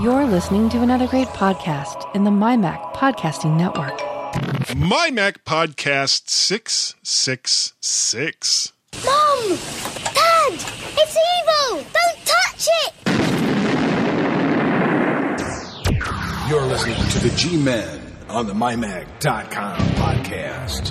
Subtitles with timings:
[0.00, 3.96] You're listening to another great podcast in the MyMac Podcasting Network.
[4.76, 8.72] MyMac Podcast 666.
[9.04, 9.48] Mom!
[10.12, 10.52] Dad!
[10.98, 11.84] It's evil!
[11.94, 12.92] Don't touch it!
[16.50, 20.90] You're listening to the G Men on the MyMac.com podcast.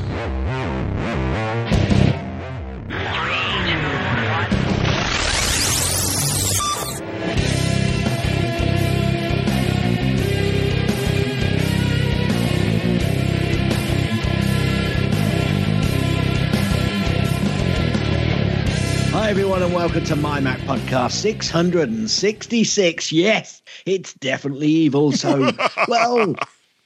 [19.14, 23.12] Hi, everyone, and welcome to My Mac Podcast 666.
[23.12, 25.12] Yes, it's definitely evil.
[25.12, 25.52] So,
[25.88, 26.36] well,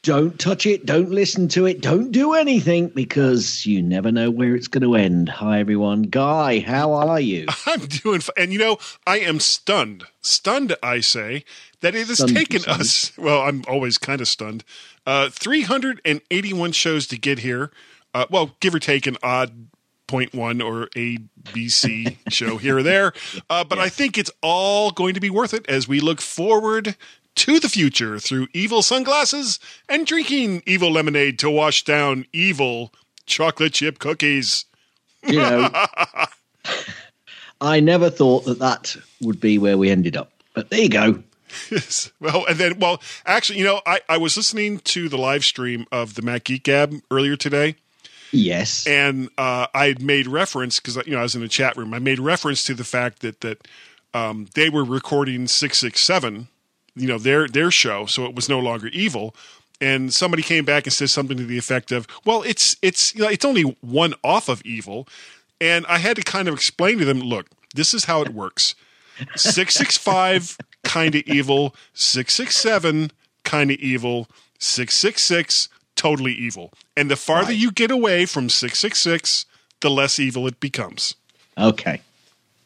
[0.03, 4.55] don't touch it, don't listen to it, don't do anything because you never know where
[4.55, 5.30] it's going to end.
[5.30, 6.02] Hi, everyone.
[6.03, 7.45] Guy, how are you?
[7.66, 10.03] I'm doing, f- and you know, I am stunned.
[10.22, 11.45] Stunned, I say,
[11.80, 12.81] that it has Stunned, taken stunned.
[12.81, 14.66] us, well, I'm always kind of stunned,
[15.05, 17.72] uh, 381 shows to get here.
[18.14, 19.67] Uh, well, give or take an odd
[20.08, 21.17] point one or A,
[21.53, 23.13] B, C show here or there.
[23.50, 26.95] Uh, but I think it's all going to be worth it as we look forward
[27.36, 32.91] to the future through evil sunglasses and drinking evil lemonade to wash down evil
[33.25, 34.66] chocolate chip cookies.
[35.23, 35.69] You know,
[37.61, 40.31] I never thought that that would be where we ended up.
[40.53, 41.23] But there you go.
[41.72, 42.11] Yes.
[42.19, 45.85] Well, and then, well, actually, you know, I, I was listening to the live stream
[45.91, 47.75] of the Mac Geek Gab earlier today,
[48.31, 48.86] Yes.
[48.88, 51.94] and uh, I made reference because you know I was in the chat room.
[51.94, 53.67] I made reference to the fact that that
[54.14, 56.47] um, they were recording six six seven,
[56.95, 59.36] you know, their their show, so it was no longer evil.
[59.80, 63.22] And somebody came back and said something to the effect of, "Well, it's it's you
[63.22, 65.08] know it's only one off of evil,"
[65.62, 68.75] and I had to kind of explain to them, "Look, this is how it works."
[69.36, 73.12] 665 kind of evil 667
[73.44, 74.28] kind of evil
[74.59, 75.69] 666
[76.08, 79.45] totally evil and the farther you get away from 666
[79.81, 81.16] the less evil it becomes
[81.57, 82.00] Okay.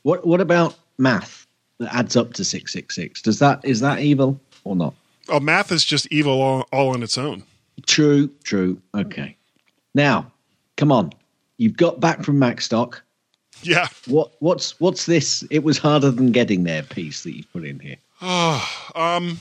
[0.04, 1.48] What What about math
[1.80, 3.22] that adds up to 666?
[3.22, 4.94] Does that is that evil or not?
[5.30, 7.44] oh math is just evil all, all on its own
[7.88, 8.80] True, true.
[8.94, 9.36] Okay.
[9.96, 10.30] Now,
[10.78, 11.12] come on.
[11.58, 13.00] You've got back from Macstock.
[13.64, 15.44] yeah What what's what's this?
[15.50, 17.98] It was harder than getting there piece that you put in here.
[18.22, 19.40] Ah, um,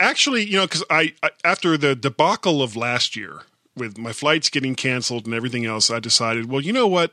[0.00, 3.42] actually you know because I, I after the debacle of last year
[3.76, 7.12] with my flights getting canceled and everything else i decided well you know what?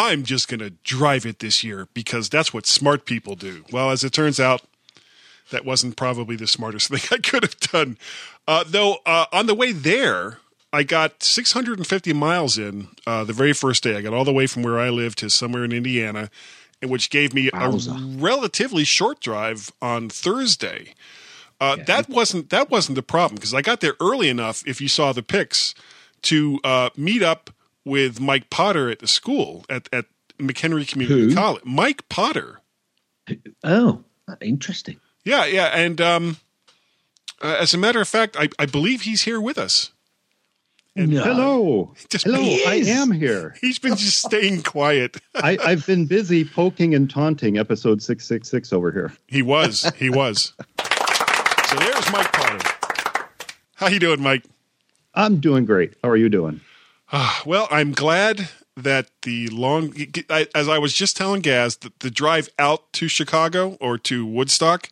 [0.00, 3.64] I'm just going to drive it this year because that's what smart people do.
[3.72, 4.62] Well as it turns out
[5.50, 7.98] that wasn't probably the smartest thing i could have done.
[8.46, 10.38] Uh, though uh, on the way there
[10.72, 13.96] i got 650 miles in uh, the very first day.
[13.96, 16.30] I got all the way from where i live to somewhere in indiana
[16.80, 17.96] which gave me Wowza.
[17.96, 20.94] a relatively short drive on thursday
[21.60, 24.62] uh, That wasn't that wasn't the problem because I got there early enough.
[24.66, 25.74] If you saw the pics,
[26.22, 27.50] to uh, meet up
[27.84, 30.06] with Mike Potter at the school at at
[30.38, 31.34] McHenry Community Who?
[31.34, 31.64] College.
[31.64, 32.60] Mike Potter.
[33.64, 34.04] Oh,
[34.40, 35.00] interesting.
[35.24, 36.36] Yeah, yeah, and um,
[37.42, 39.92] uh, as a matter of fact, I, I believe he's here with us.
[40.96, 41.22] No.
[41.22, 41.94] Hello.
[42.08, 43.54] Just- Hello, He I am here.
[43.60, 45.18] He's been just staying quiet.
[45.36, 49.12] I, I've been busy poking and taunting episode 666 over here.
[49.28, 49.92] He was.
[49.96, 50.54] He was.
[52.12, 52.74] Mike Potter.
[53.76, 54.44] How you doing, Mike?
[55.14, 55.94] I'm doing great.
[56.02, 56.60] How are you doing?
[57.46, 59.94] Well, I'm glad that the long,
[60.54, 64.90] as I was just telling Gaz, the, the drive out to Chicago or to Woodstock,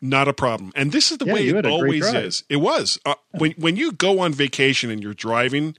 [0.00, 0.72] not a problem.
[0.76, 2.44] And this is the Yeah, way it had a great always is.
[2.48, 5.76] It was uh, when when you go on vacation and you're driving,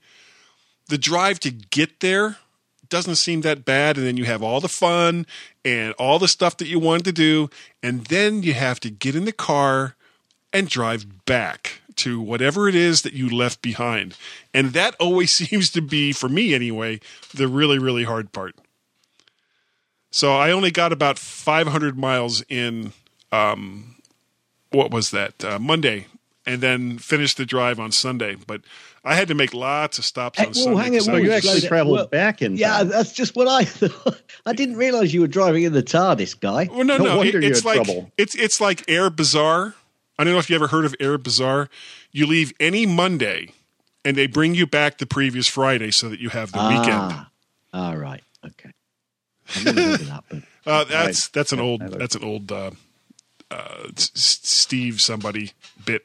[0.88, 2.36] the drive to get there
[2.90, 5.24] doesn't seem that bad, and then you have all the fun
[5.64, 7.48] and all the stuff that you wanted to do,
[7.82, 9.94] and then you have to get in the car
[10.52, 14.16] and drive back to whatever it is that you left behind.
[14.54, 17.00] And that always seems to be, for me anyway,
[17.34, 18.54] the really, really hard part.
[20.10, 22.92] So I only got about 500 miles in,
[23.30, 23.96] um,
[24.70, 26.06] what was that, uh, Monday,
[26.46, 28.34] and then finished the drive on Sunday.
[28.46, 28.62] But
[29.04, 30.82] I had to make lots of stops Hey, on well, Sunday.
[30.82, 32.88] hang it, 'cause I Oh, you actually traveled Well, back in Yeah, time.
[32.88, 34.20] that's just what I thought.
[34.46, 36.68] I didn't realize you were driving in the TARDIS, guy.
[36.72, 38.10] Well, no, No no, wonder it- it's like trouble.
[38.18, 39.74] it's it's like Air Bazaar.
[40.20, 41.70] I don't know if you ever heard of Air Bazaar.
[42.12, 43.54] You leave any Monday,
[44.04, 46.90] and they bring you back the previous Friday so that you have the weekend.
[46.92, 47.30] Ah,
[47.72, 48.70] all right, okay.
[49.56, 52.70] I've never heard that, but Uh, that's that's an old that's an old uh,
[53.50, 55.52] uh, Steve somebody
[55.86, 56.02] bit.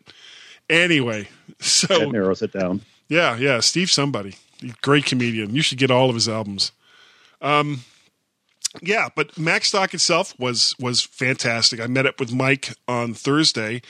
[0.69, 1.27] Anyway,
[1.57, 2.83] That so narrows it down.
[3.09, 4.35] yeah, yeah, Steve somebody,
[4.81, 5.53] great comedian.
[5.53, 6.71] You should get all of his albums.
[7.41, 7.81] Um,
[8.81, 11.79] yeah, but Macstock itself was was fantastic.
[11.79, 13.81] I met up with Mike on Thursday,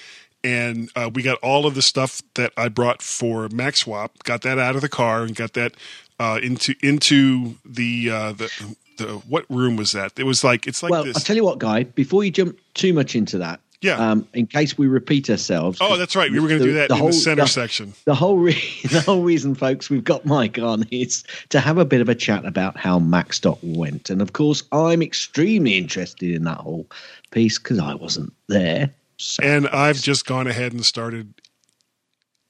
[0.44, 4.10] and uh, we got all of the stuff that I brought for MacSwap.
[4.24, 5.74] Got that out of the car and got that
[6.20, 10.14] uh, into into the uh, the the what room was that?
[10.18, 11.18] It was like it's like well, this.
[11.18, 13.98] I'll tell you what, Guy, before you jump too much into that, Yeah.
[14.12, 15.78] um, in case we repeat ourselves.
[15.82, 16.32] oh, that's right.
[16.32, 17.94] We were going to do that in whole- the center the- section.
[18.06, 18.62] The whole re-
[18.92, 22.16] the whole reason, folks, we've got Mike on is to have a bit of a
[22.16, 26.88] chat about how Macstock went, and of course, I'm extremely interested in that whole
[27.32, 28.92] piece because I wasn't there.
[29.18, 31.34] So, And I've just gone ahead and started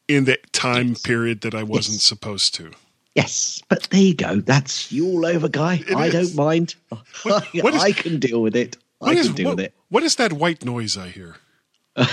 [0.07, 2.03] in the time period that I wasn't Yes.
[2.03, 2.71] supposed to.
[3.15, 4.41] yes, but there you go.
[4.41, 5.83] That's you all over, Guy.
[5.87, 6.13] It I is.
[6.13, 6.75] don't mind.
[7.23, 8.77] What- what is- I can deal with it.
[9.05, 9.73] I What can is deal what, with it.
[9.89, 11.35] what is that white noise I hear?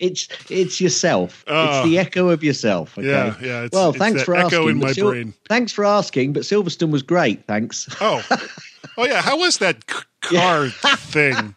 [0.00, 1.44] It's it's yourself.
[1.46, 1.64] Oh.
[1.64, 2.02] It's the ah.
[2.02, 2.96] echo of yourself.
[2.98, 3.06] Okay?
[3.08, 4.68] Yeah, yeah, it's- well, it's thanks for echo asking.
[4.70, 5.34] in my Sil- brain.
[5.48, 7.46] Thanks for asking, but Silverstone was great.
[7.46, 7.88] Thanks.
[8.00, 8.22] Oh,
[8.98, 9.20] oh yeah.
[9.22, 11.54] How was that c- car thing?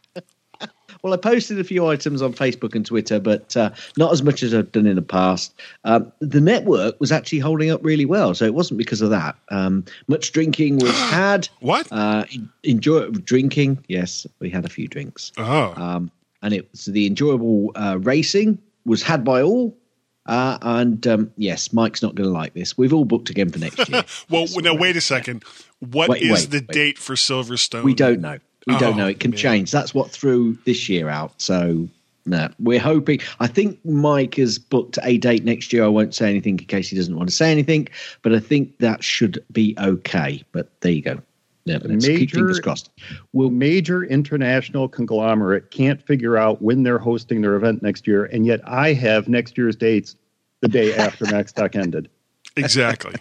[1.03, 4.43] Well, I posted a few items on Facebook and Twitter, but uh, not as much
[4.43, 5.53] as I've done in the past.
[5.83, 9.35] Um, the network was actually holding up really well, so it wasn't because of that.
[9.49, 11.47] Um, much drinking was had.
[11.59, 11.87] What?
[11.91, 12.25] Uh,
[12.63, 13.83] enjoy drinking.
[13.87, 16.11] Yes, we had a few drinks, Oh, um,
[16.41, 19.77] and it was the enjoyable uh, racing was had by all.
[20.25, 22.77] Uh, and um, yes, Mike's not going to like this.
[22.77, 24.03] We've all booked again for next year.
[24.29, 25.45] well, now wait a second.
[25.79, 26.67] What is Wait, wait, the wait.
[26.67, 27.83] date for Silverstone?
[27.83, 28.39] We don't know.
[28.67, 29.05] We Oh, don't know.
[29.05, 29.37] Oh, it can man.
[29.37, 29.71] change.
[29.71, 31.33] That's what threw this year out.
[31.41, 31.87] So
[32.25, 33.19] no, we're hoping.
[33.39, 35.85] I think Mike has booked a date next year.
[35.85, 37.87] I won't say anything in case he doesn't want to say anything,
[38.21, 40.43] but I think that should be okay.
[40.51, 41.21] But there you go.
[41.63, 42.89] Yeah, let's keep Major- fingers crossed.
[43.33, 48.45] We'll major international conglomerate can't figure out when they're hosting their event next year, and
[48.45, 50.15] yet I have next year's dates
[50.61, 52.09] the day after Macstock ended.
[52.55, 53.15] Exactly.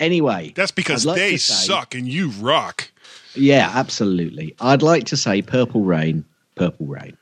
[0.00, 0.52] anyway.
[0.54, 2.90] That's because like they say- suck and you rock.
[3.36, 4.54] Yeah, absolutely.
[4.60, 6.24] I'd like to say Purple Rain.
[6.54, 7.16] Purple Rain.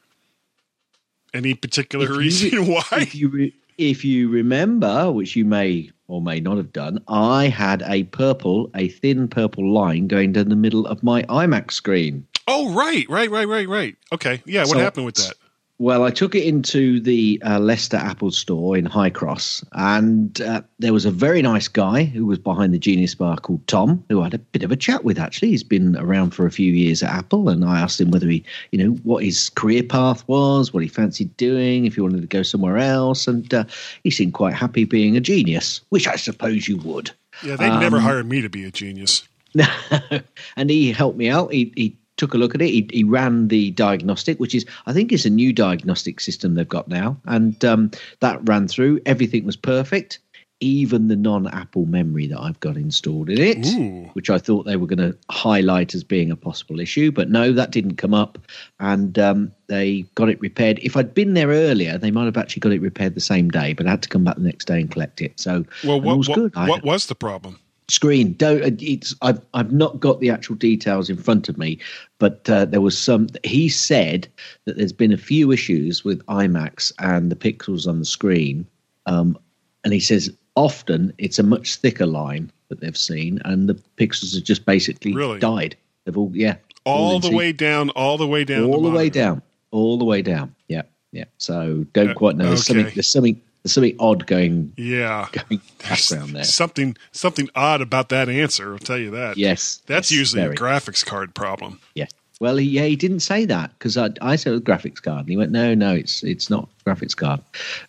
[1.32, 2.84] Any particular you- reason why?
[2.93, 7.49] if you re- if you remember, which you may or may not have done, I
[7.49, 12.25] had a purple, a thin purple line going down the middle of my iMac screen.
[12.46, 13.96] Oh, right, right, right, right, right.
[14.12, 14.60] Okay, yeah.
[14.60, 15.34] What So- happened with that?
[15.78, 20.92] Well, I took it into the uh, Leicester Apple store in Highcross, and uh, there
[20.92, 24.24] was a very nice guy who was behind the Genius Bar called Tom, who I
[24.24, 25.18] had a bit of a chat with.
[25.18, 28.28] Actually, he's been around for a few years at Apple, and I asked him whether
[28.28, 32.20] he, you know, what his career path was, what he fancied doing, if he wanted
[32.20, 33.64] to go somewhere else, and uh,
[34.04, 37.10] he seemed quite happy being a genius, which I suppose you would.
[37.42, 39.26] Yeah, they never hired me to be a genius.
[40.56, 41.52] and he helped me out.
[41.52, 42.70] He, he took a look at it.
[42.70, 46.69] He, he ran the diagnostic, which is, I think, is a new diagnostic system they've
[46.69, 47.90] got now, and um,
[48.20, 49.00] that ran through.
[49.06, 50.19] Everything was perfect,
[50.61, 54.08] even the non-Apple memory that I've got installed in it, Ooh.
[54.14, 57.52] which I thought they were going to highlight as being a possible issue, but no,
[57.52, 58.38] that didn't come up,
[58.78, 60.78] and um, they got it repaired.
[60.82, 63.72] If I'd been there earlier, they might have actually got it repaired the same day,
[63.72, 65.38] but I had to come back the next day and collect it.
[65.40, 67.58] So Well, what was what, what was the problem?
[67.88, 68.32] Screen.
[68.34, 71.78] Don't uh, it's i've i've not got the actual details in front of me
[72.19, 74.26] but uh, there was some he said
[74.64, 78.66] that there's been a few issues with iMacs and the pixels on the screen
[79.04, 79.36] um,
[79.84, 84.34] and he says often it's a much thicker line that they've seen and the pixels
[84.34, 85.38] have just basically Really?
[85.38, 85.76] died.
[86.04, 89.10] They've all yeah All in the way down, all the way down, all the way
[89.10, 89.42] down
[89.72, 90.55] all the way down.
[90.69, 91.24] Yeah yeah.
[91.36, 92.46] So don't Uh, quite know.
[92.46, 92.79] There's okay.
[92.81, 98.10] something there's something there's something odd going Yeah, going background there something something odd about
[98.10, 98.72] that answer.
[98.72, 99.36] I'll tell you that.
[99.36, 100.54] yes that's yes, usually very.
[100.54, 101.80] a graphics card problem.
[101.94, 102.06] Yeah.
[102.40, 105.36] Well, he, yeah, he didn't say that because I, I said graphics card, and he
[105.36, 107.40] went, "No, no, it's it's not graphics card."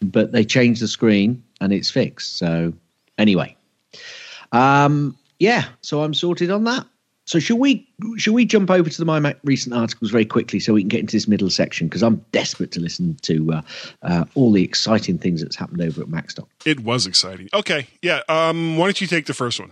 [0.01, 2.37] But they changed the screen, and it's fixed.
[2.37, 2.71] So
[3.17, 3.55] anyway,
[4.51, 5.65] um, yeah.
[5.81, 6.85] So I'm sorted on that.
[7.25, 10.73] So should we should we jump over to the MyMac recent articles very quickly so
[10.73, 13.61] we can get into this middle section because I'm desperate to listen to uh,
[14.03, 16.47] uh, all the exciting things that's happened over at Macstock.
[16.65, 17.49] It was exciting.
[17.53, 18.21] Okay, yeah.
[18.29, 19.71] Um, why don't you take the first one?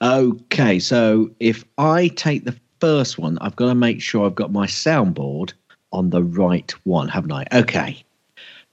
[0.00, 4.52] Okay, so if I take the first one, I've got to make sure I've got
[4.52, 5.52] my soundboard
[5.92, 7.46] on the right one, haven't I?
[7.52, 8.04] Okay.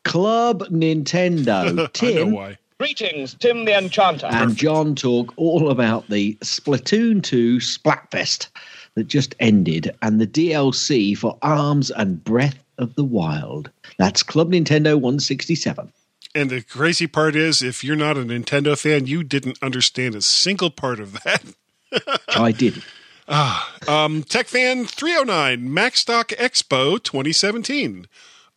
[0.04, 1.66] Club Nintendo.
[1.68, 2.58] I know Tim why.
[2.84, 4.26] Greetings, Tim the Enchanter.
[4.26, 8.50] and John talk all about the Splatoon 2 Splatfest
[8.96, 13.72] that just ended and the DLC for Arms and Breath of the Wild.
[13.98, 15.94] That's Club Nintendo 167.
[16.36, 20.22] And the crazy part is, if you're not a Nintendo fan, you didn't understand a
[20.22, 21.42] single part of that.
[22.36, 22.84] I didn't.
[23.30, 28.08] Um, TechFan 309, Macstock Expo 2017.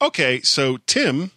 [0.02, 1.30] Okay, so Tim,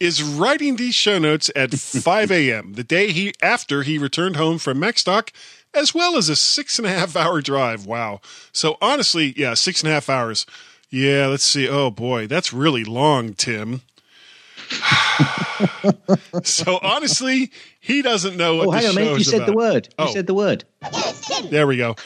[0.00, 2.72] is writing these show notes at 5 a.m.
[2.74, 5.30] the day he after he returned home from Macstock,
[5.72, 7.86] as well as a six and a half hour drive.
[7.86, 8.20] Wow.
[8.52, 10.46] So honestly, yeah, six and a half hours.
[10.90, 11.68] Yeah, let's see.
[11.68, 13.82] Oh boy, that's really long, Tim.
[16.42, 19.18] so honestly, he doesn't know what Oh, the hang on, mate.
[19.18, 19.56] You said the about.
[19.56, 19.86] word.
[19.98, 20.12] You Oh.
[20.12, 20.64] said the word.
[21.50, 21.96] There we go.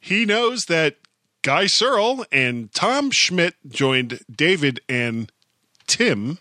[0.00, 0.96] He knows that
[1.42, 5.30] Guy Serle and Tom Schmidt joined David and
[5.90, 6.38] Tim.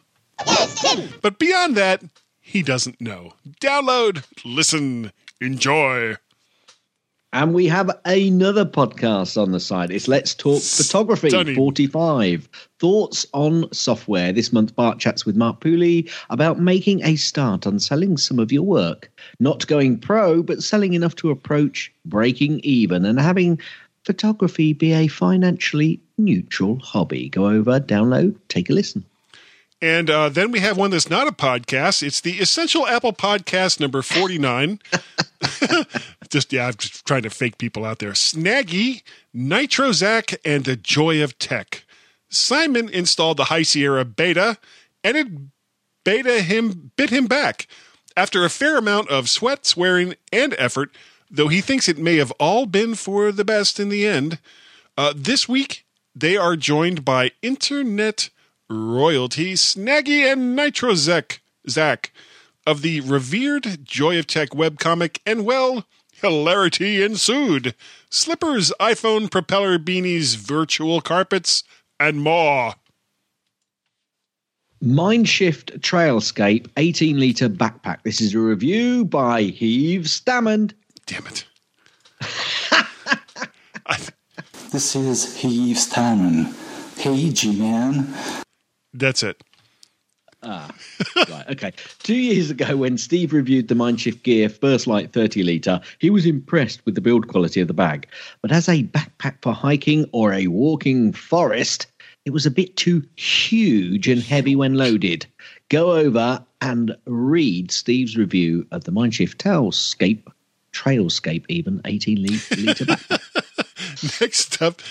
[1.21, 2.03] But beyond that,
[2.39, 3.33] he doesn't know.
[3.59, 6.15] Download, listen, enjoy.
[7.33, 9.91] And we have another podcast on the side.
[9.91, 11.55] It's Let's Talk Photography Stunning.
[11.55, 12.47] 45.
[12.79, 14.31] Thoughts on software.
[14.31, 18.51] This month, Bart chats with Mark Pooley about making a start on selling some of
[18.51, 19.11] your work.
[19.39, 23.59] Not going pro, but selling enough to approach breaking even and having
[24.05, 27.29] photography be a financially neutral hobby.
[27.29, 29.05] Go over, download, take a listen.
[29.81, 32.03] And uh, then we have one that's not a podcast.
[32.03, 34.79] It's the Essential Apple Podcast number 49.
[36.29, 38.11] just, yeah, I'm just trying to fake people out there.
[38.11, 41.85] Snaggy, Nitrozac, and the Joy of Tech.
[42.29, 44.57] Simon installed the High Sierra beta,
[45.01, 45.27] and it
[46.03, 47.67] beta him bit him back.
[48.17, 50.91] After a fair amount of sweat, swearing, and effort,
[51.31, 54.39] though he thinks it may have all been for the best in the end,
[54.97, 58.29] uh, this week they are joined by internet
[58.69, 62.11] royalty Snaggy and Nitrozac, Zach
[62.65, 65.85] of the revered Joy of Tech webcomic, and well,
[66.21, 67.73] hilarity ensued.
[68.09, 71.63] Slippers, iPhone propeller beanies, virtual carpets,
[71.99, 72.75] and more.
[74.83, 78.03] Mindshift Trailscape 18 litre backpack.
[78.03, 80.73] This is a review by Heave Stammond.
[81.05, 81.45] Damn it.
[84.71, 86.53] This is Heave Stammen.
[86.95, 88.13] Hey, G-Man.
[88.99, 89.41] That's it.
[90.41, 90.73] Ah,
[91.29, 91.73] right, okay.
[91.99, 96.25] Two years ago, when Steve reviewed the Mindshift Gear First Light 30 litre, he was
[96.25, 98.07] impressed with the build quality of the bag.
[98.41, 101.87] But as a backpack for hiking or a walking forest,
[102.25, 105.25] it was a bit too huge and heavy when loaded.
[105.67, 110.25] Go over and read Steve's review of the Mindshift Tailscape,
[110.71, 113.18] Trailscape even, 18 litre backpack.
[114.21, 114.81] Next up,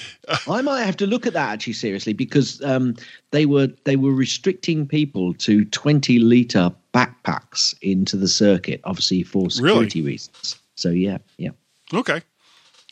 [0.49, 2.95] I might have to look at that actually seriously because um,
[3.31, 9.50] they were they were restricting people to twenty liter backpacks into the circuit, obviously for
[9.50, 10.57] security reasons.
[10.77, 11.50] So yeah, yeah.
[11.93, 12.23] Okay.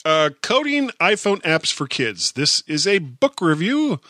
[0.05, 2.33] Uh, coding iPhone apps for kids.
[2.33, 4.01] This is a book review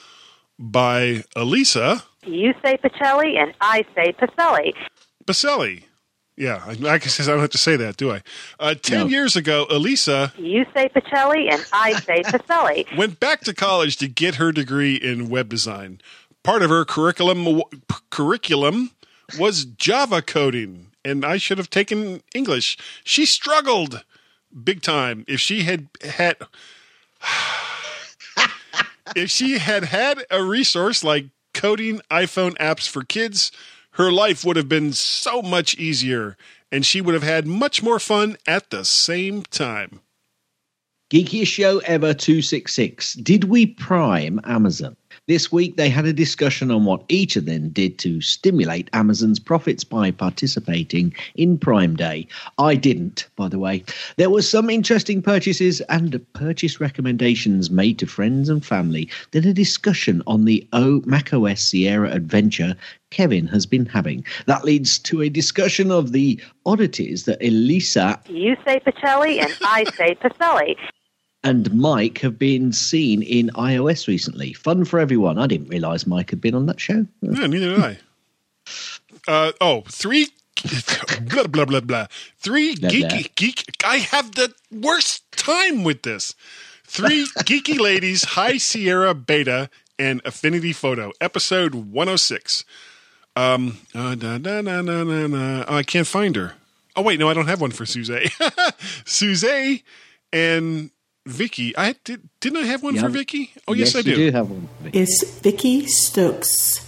[0.58, 4.74] by Elisa You say Pacelli and I say Pacelli.
[5.24, 5.84] Baselli.
[6.36, 8.20] Yeah, I, I guess I don't have to say that, do I?
[8.60, 9.06] Uh, ten No.
[9.06, 12.96] years ago, Elisa You say Pacelli and I say Pacelli.
[12.98, 16.00] went back to college to get her degree in web design.
[16.42, 17.62] Part of her curriculum
[18.10, 18.90] curriculum
[19.38, 22.76] was Java coding, and I should have taken English.
[23.02, 24.04] She struggled
[24.62, 25.24] big time.
[25.26, 26.36] If she had had
[29.16, 33.50] if she had had a resource like coding iPhone apps for kids,
[33.96, 36.36] her life would have been so much easier
[36.70, 40.00] and she would have had much more fun at the same time.
[41.10, 43.14] Geekiest show ever 266.
[43.14, 44.96] Did we prime Amazon?
[45.28, 49.40] This week they had a discussion on what each of them did to stimulate Amazon's
[49.40, 52.28] profits by participating in Prime Day.
[52.58, 53.82] I didn't, by the way.
[54.18, 59.10] There were some interesting purchases and purchase recommendations made to friends and family.
[59.32, 62.76] Then a discussion on the O macOS Sierra adventure
[63.10, 64.24] Kevin has been having.
[64.46, 69.84] That leads to a discussion of the oddities that Elisa You say Pacelli and I
[69.96, 70.76] say Pacelli.
[71.46, 74.52] And Mike have been seen in iOS recently.
[74.52, 75.38] Fun for everyone.
[75.38, 77.06] I didn't realize Mike had been on that show.
[77.22, 77.98] Yeah, neither did I.
[79.28, 80.28] Uh, oh, three
[81.30, 82.06] blah blah blah blah.
[82.38, 83.20] Three Blah, geeky blah.
[83.36, 83.64] geek.
[83.84, 86.34] I have the worst time with this.
[86.84, 92.64] Three geeky ladies, High Sierra Beta and Affinity Photo, episode one hundred six.
[93.34, 95.64] Um, uh, da, da, da, da, da, da.
[95.68, 96.54] Oh, I can't find her.
[96.94, 98.10] Oh wait, no, I don't have one for Suze.
[99.04, 99.82] Suze
[100.32, 100.90] and
[101.26, 101.76] Vicky.
[101.76, 102.28] I did.
[102.40, 103.02] Didn't I have one Yeah.
[103.02, 103.52] for Vicky?
[103.68, 104.16] Oh yes, I you do.
[104.16, 104.68] do have one.
[104.92, 106.82] It's Vicky Stokes.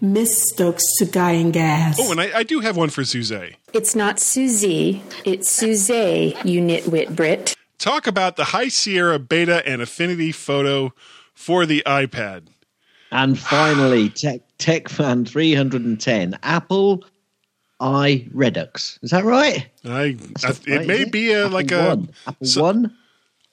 [0.00, 1.98] Miss Stokes to Guy and Gas.
[2.00, 3.32] Oh, and I, I do have one for Suze.
[3.74, 7.54] It's not Suzie, it's Suze, you nitwit Brit.
[7.78, 10.94] talk about the High Sierra Beta and Affinity Photo
[11.34, 12.46] for the iPad.
[13.12, 17.04] And finally, Tech Tech Fan 310, Apple
[17.78, 18.98] i Redux.
[19.02, 19.66] Is that right?
[19.84, 21.12] I, That's I- it right, may it?
[21.12, 22.10] be a, Apple like a One.
[22.26, 22.96] Apple so- One.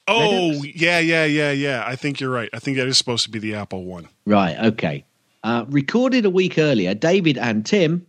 [0.08, 0.80] Oh Redux?
[0.80, 1.84] yeah yeah yeah yeah.
[1.86, 2.50] I think you're right.
[2.52, 4.08] I think that is supposed to be the Apple one.
[4.26, 4.58] Right.
[4.58, 5.04] Okay.
[5.44, 8.04] Uh, recorded a week earlier, David and Tim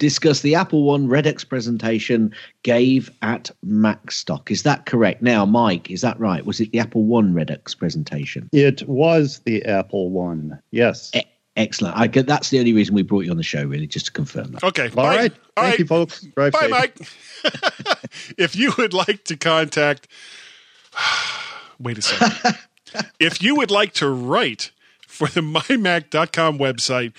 [0.00, 4.50] discussed the Apple One Redux presentation gave at Macstock.
[4.50, 5.22] Is that correct?
[5.22, 6.44] Now, Mike, is that right?
[6.44, 8.50] Was it the Apple One Redux presentation?
[8.52, 10.60] It was the Apple One.
[10.72, 11.12] Yes.
[11.14, 11.22] E-
[11.56, 11.96] excellent.
[11.96, 14.12] I get, that's the only reason we brought you on the show, really, just to
[14.12, 14.64] confirm that.
[14.64, 14.88] Okay.
[14.88, 15.16] All bye.
[15.16, 15.32] right.
[15.56, 15.78] All Thank right.
[15.78, 16.22] you, folks.
[16.22, 16.70] Drive Bye, safe.
[16.70, 17.98] Mike.
[18.36, 20.08] if you would like to contact,
[21.78, 22.58] wait a second.
[23.18, 24.70] if you would like to write
[25.06, 27.12] for the mymac.com website,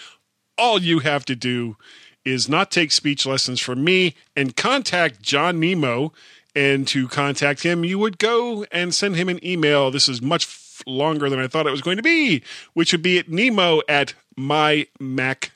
[0.58, 1.78] all you have to do
[2.26, 6.14] is not take speech lessons from me and contact John Nemo.
[6.56, 9.90] And to contact him, you would go and send him an email.
[9.90, 10.46] This is much
[10.86, 14.14] longer than I thought it was going to be, which would be at nemo at
[14.38, 15.50] mymac.com.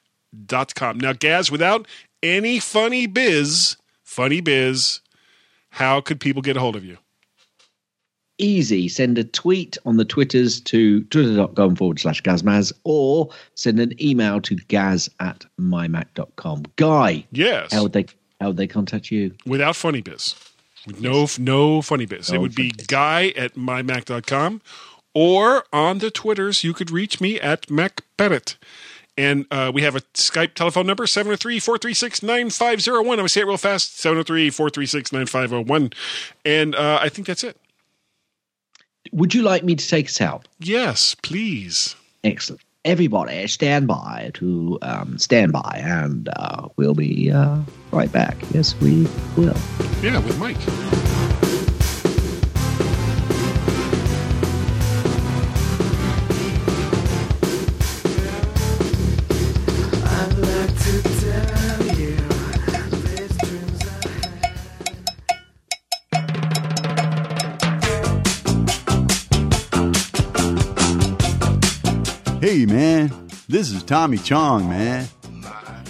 [1.00, 1.88] Now, Gaz, without
[2.24, 5.02] any funny biz, funny biz,
[5.72, 6.98] how could people get a hold of you?
[8.40, 8.88] Easy.
[8.88, 14.40] Send a tweet on the Twitters to twitter.com forward slash gazmaz or send an email
[14.42, 16.64] to gaz at mymac.com.
[16.76, 17.74] Guy, Yes.
[17.74, 18.06] how would they,
[18.40, 19.34] how would they contact you?
[19.46, 20.36] without funny biz.
[20.86, 22.30] With no no funny biz.
[22.32, 22.86] it would be biz.
[22.88, 24.62] guy at mymac.com
[25.14, 28.56] or on the Twitters, you could reach me at MacBennett.
[29.18, 33.00] And uh, we have a Skype telephone number, 703-436-9501.
[33.00, 35.94] I'm going to say it real fast, 703-436-9501.
[36.46, 37.58] And uh, I think that's it.
[39.12, 40.48] Would you like me to take us out?
[40.60, 41.96] Yes, please.
[42.24, 42.62] Excellent.
[42.86, 47.60] Everybody, stand by to um, stand by, and uh, we'll be uh,
[47.92, 48.38] right back.
[48.54, 49.58] Yes, we will.
[50.02, 50.58] Yeah, with Mike.
[72.58, 73.14] Hey, man,
[73.48, 75.08] this is Tommy Chong, man.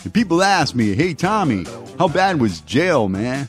[0.04, 1.66] And people ask me, hey, Tommy,
[1.98, 3.48] how bad was jail, man?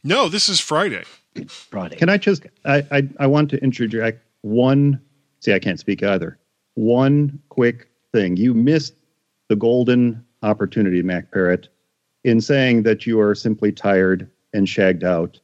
[0.04, 1.04] no, this is Friday.
[1.48, 1.96] Friday.
[1.96, 2.46] Can I just?
[2.66, 5.00] I, I I want to interject one.
[5.40, 6.38] See, I can't speak either.
[6.74, 8.36] One quick thing.
[8.36, 8.96] You missed
[9.50, 11.68] the golden opportunity, Mac Parrot,
[12.24, 15.40] in saying that you are simply tired and shagged out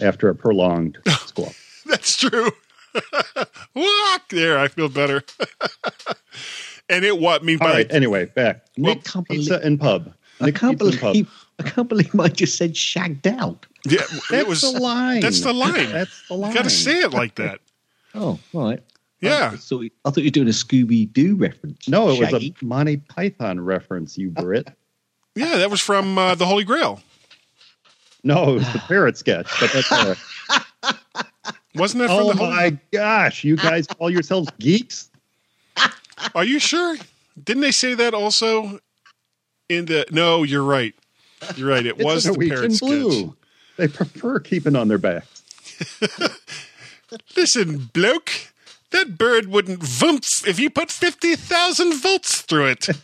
[0.00, 1.54] after a prolonged squat.
[1.86, 2.50] That's true.
[3.74, 4.58] Walk there.
[4.58, 5.22] I feel better.
[6.88, 7.42] and it what?
[7.42, 7.92] I mean, All by right.
[7.92, 8.66] Anyway, back.
[8.76, 10.12] Nick Nick Pizza believe- and Pub.
[10.40, 11.12] I can't Pizza Pub.
[11.12, 11.30] believe.
[11.58, 13.66] I can't believe I just said shagged out.
[13.86, 15.20] Yeah, That's it was the line.
[15.20, 15.90] That's the line.
[15.92, 16.54] That's the You line.
[16.54, 17.60] got to say it like that.
[18.14, 18.82] Oh, right.
[19.20, 19.50] Yeah.
[19.52, 21.88] I thought, you- I thought you were doing a Scooby Doo reference.
[21.88, 24.68] No, it was a Monty Python reference, you Brit.
[25.36, 27.00] Yeah, that was from uh, the Holy Grail.
[28.24, 31.26] No, it was the parrot sketch, but that's all right.
[31.76, 35.08] Wasn't that from Oh the Holy my gosh, you guys call yourselves geeks?
[36.34, 36.96] Are you sure?
[37.42, 38.80] Didn't they say that also
[39.68, 40.94] in the No, you're right.
[41.56, 41.86] You're right.
[41.86, 43.12] It It's was the Norwegian parrot blue.
[43.12, 43.34] sketch.
[43.76, 45.42] They prefer keeping on their backs.
[47.36, 48.30] Listen, bloke,
[48.90, 52.88] that bird wouldn't vumps if you put 50,000 volts through it.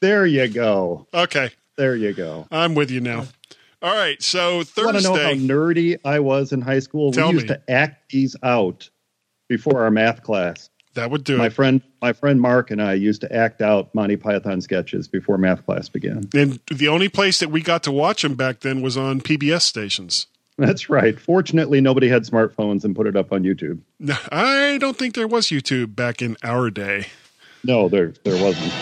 [0.00, 1.06] There you go.
[1.14, 1.50] Okay.
[1.76, 2.46] There you go.
[2.50, 3.24] I'm with you now.
[3.80, 4.22] All right.
[4.22, 4.84] So Thursday.
[4.84, 7.10] Want to know how nerdy I was in high school?
[7.10, 7.54] Tell we used me.
[7.54, 8.90] to act these out
[9.48, 10.68] before our math class.
[10.92, 11.54] That would do my it.
[11.54, 15.64] friend, my friend Mark and I used to act out Monty Python sketches before math
[15.64, 16.28] class began.
[16.34, 19.62] And the only place that we got to watch them back then was on PBS
[19.62, 20.26] stations.
[20.56, 21.18] That's right.
[21.18, 23.80] Fortunately, nobody had smartphones and put it up on YouTube.
[24.30, 27.06] I don't think there was YouTube back in our day.
[27.64, 28.72] No, there there wasn't.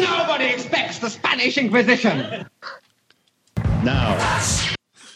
[0.00, 2.46] Nobody expects the Spanish Inquisition.
[3.82, 4.16] Now,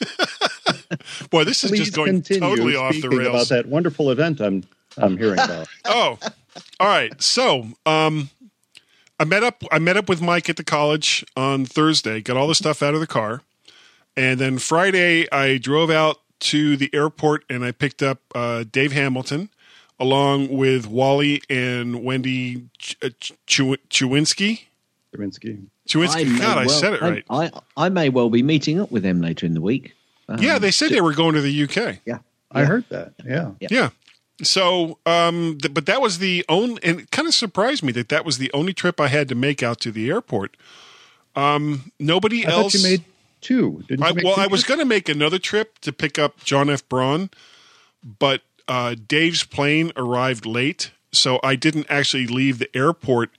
[1.31, 3.29] Boy, this is please just going totally off the rails.
[3.29, 4.65] about that wonderful event I'm
[4.97, 5.69] I'm hearing about.
[5.85, 6.19] oh,
[6.81, 7.21] all right.
[7.23, 8.31] So, um,
[9.21, 9.63] I met up.
[9.71, 12.21] I met up with Mike at the college on Thursday.
[12.21, 13.43] Got all the stuff out of the car,
[14.17, 18.93] and then Friday I drove out to the airport and I picked up uh, Dave
[18.93, 19.51] Hamilton,
[19.99, 24.63] along with Wally and Wendy Ch- uh, Ch- Chew- Chewinski.
[25.15, 25.67] Chewinski.
[25.89, 26.31] Chewinski.
[26.33, 27.25] may God, I well- said it right.
[27.31, 29.95] I, I may well be meeting up with them later in the week.
[30.29, 31.99] Um, yeah, they said they were going to the UK.
[32.05, 32.19] Yeah,
[32.53, 33.15] I heard that.
[33.25, 33.53] Yeah.
[33.61, 33.89] Yeah.
[34.43, 38.09] So, um, th- but that was the only, and it kind of surprised me that
[38.11, 40.57] that was the only trip I had to make out to the airport.
[41.35, 42.73] Um, nobody I else.
[42.75, 43.05] thought you made
[43.41, 43.83] two.
[43.89, 46.69] Didn't I, well, two I was going to make another trip to pick up John
[46.71, 46.89] F.
[46.89, 47.31] Braun,
[48.19, 53.31] but uh, Dave's plane arrived late, so I didn't actually leave the airport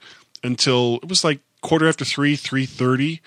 [0.42, 3.20] until it was like quarter after three, three thirty,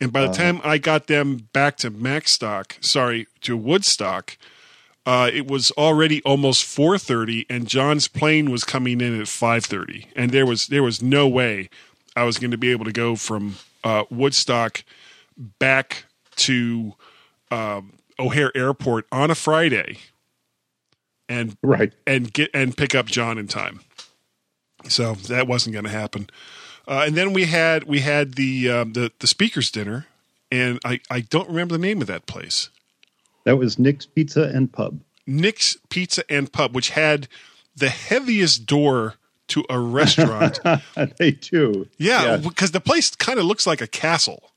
[0.00, 0.36] and by the Uh-huh.
[0.36, 4.38] time I got them back to Macstock, sorry, to Woodstock,
[5.04, 9.64] uh, it was already almost four thirty, and John's plane was coming in at five
[9.64, 11.68] thirty, and there was there was no way
[12.16, 14.84] I was going to be able to go from uh, Woodstock
[15.58, 16.04] back
[16.36, 16.94] to
[17.50, 19.98] um, O'Hare Airport on a Friday,
[21.28, 23.80] and right and get and pick up John in time.
[24.88, 26.30] So that wasn't going to happen.
[26.88, 30.06] Uh, and then we had we had the um, the the speakers dinner,
[30.50, 32.70] and I I don't remember the name of that place.
[33.44, 35.00] That was Nick's Pizza and Pub.
[35.26, 37.28] Nick's Pizza and Pub, which had
[37.76, 39.14] the heaviest door
[39.48, 40.58] to a restaurant.
[41.18, 41.88] they do.
[41.98, 42.36] yeah, Yeah.
[42.38, 44.49] because the place kind of looks like a castle.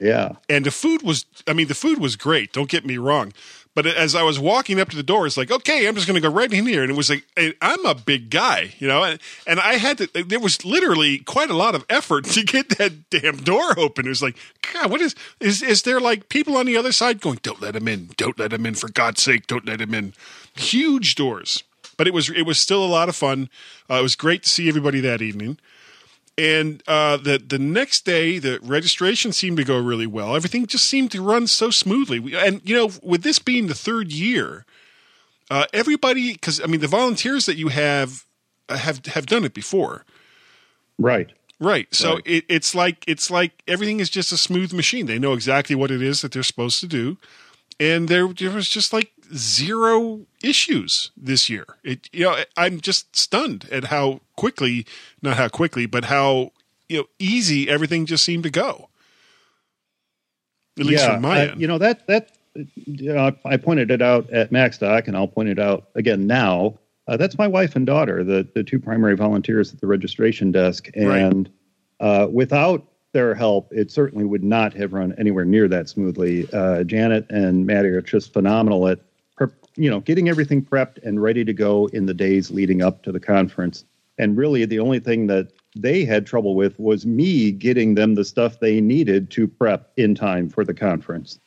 [0.00, 0.32] Yeah.
[0.48, 2.52] And the food was, I mean, the food was great.
[2.52, 3.32] Don't get me wrong.
[3.74, 6.20] But as I was walking up to the door, it's like, okay, I'm just going
[6.20, 6.82] to go right in here.
[6.82, 7.24] And it was like,
[7.60, 11.50] I'm a big guy, you know, and, and I had to, there was literally quite
[11.50, 14.06] a lot of effort to get that damn door open.
[14.06, 14.36] It was like,
[14.72, 17.74] God, what is, is, is there like people on the other side going, don't let
[17.74, 20.14] him in, don't let him in, for God's sake, don't let him in.
[20.54, 21.64] Huge doors.
[21.96, 23.48] But it was, it was still a lot of fun.
[23.90, 25.58] Uh, it was great to see everybody that evening.
[26.36, 30.34] And uh, the the next day, the registration seemed to go really well.
[30.34, 32.18] Everything just seemed to run so smoothly.
[32.18, 34.64] We- And you know, with this being the third year,
[35.50, 38.24] uh, everybody because I mean, the volunteers that you have
[38.68, 40.04] uh, have have done it before,
[40.98, 41.30] Right.
[41.60, 41.86] right?
[41.94, 42.22] So Right.
[42.26, 45.06] It, it's like it's like everything is just a smooth machine.
[45.06, 47.16] They know exactly what it is that they're supposed to do,
[47.78, 51.64] and there, there was just like zero issues this year.
[51.84, 54.86] It you know I'm just stunned at how quickly,
[55.22, 56.52] not how quickly, but how
[56.88, 58.88] you know easy everything just seemed to go.
[60.78, 61.60] At least yeah, from my I- end.
[61.60, 65.58] You know that that uh, I pointed it out at Macstock, and I'll point it
[65.58, 66.78] out again now.
[67.06, 70.88] Uh, that's my wife and daughter, the the two primary volunteers at the registration desk,
[70.94, 71.50] and
[72.00, 76.46] uh, without their help, it certainly would not have run anywhere near that smoothly.
[76.52, 78.98] Uh, Janet and Maddie are just phenomenal at,
[79.76, 83.12] you know, getting everything prepped and ready to go in the days leading up to
[83.12, 83.84] the conference.
[84.18, 88.24] And really, the only thing that they had trouble with was me getting them the
[88.24, 91.40] stuff they needed to prep in time for the conference.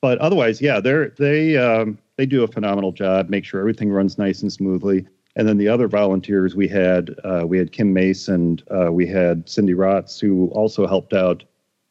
[0.00, 3.30] But otherwise, yeah, they're they um, they do a phenomenal job.
[3.30, 5.06] Make sure everything runs nice and smoothly.
[5.36, 9.48] And then the other volunteers we had, uh, we had Kim Mason, uh, we had
[9.48, 11.42] Cindy Rotz, who also helped out.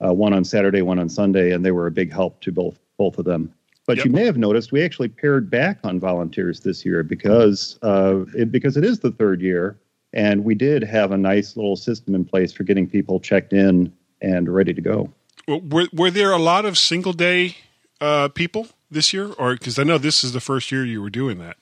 [0.04, 2.78] Uh, one on Saturday, one on Sunday, and they were a big help to both
[2.97, 3.54] both of them.
[3.86, 8.26] But you may have noticed we actually pared back on volunteers this year because uh,
[8.36, 9.78] it, because it is the third year,
[10.13, 13.91] and we did have a nice little system in place for getting people checked in
[14.21, 15.12] and ready to go.
[15.47, 17.58] Well, Were were there a lot of single day
[17.99, 21.10] uh, people this year, or because I know this is the first year you were
[21.10, 21.58] doing that?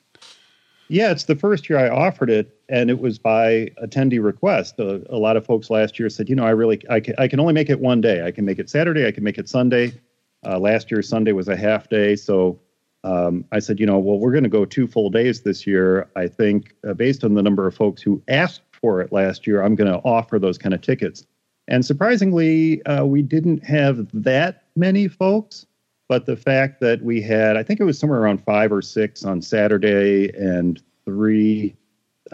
[0.87, 4.77] Yeah, it's the first year I offered it, and it was by attendee request.
[4.77, 7.29] A, a lot of folks last year said, you know, I really, I can, I
[7.29, 8.25] can only make it one day.
[8.25, 9.07] I can make it Saturday.
[9.07, 9.93] I can make it Sunday.
[10.45, 12.59] Uh, last year, Sunday was a half day, so
[13.03, 16.07] um, I said, you know, well, we're going to go two full days this year.
[16.15, 19.63] I think, uh, based on the number of folks who asked for it last year,
[19.63, 21.25] I'm going to offer those kind of tickets.
[21.67, 25.65] And surprisingly, uh, we didn't have that many folks,
[26.11, 29.23] But the fact that we had, I think it was somewhere around five or six
[29.23, 31.73] on Saturday and three,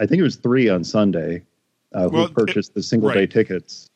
[0.00, 1.44] I think it was three on Sunday,
[1.94, 3.88] uh, Well, who purchased the single day tickets.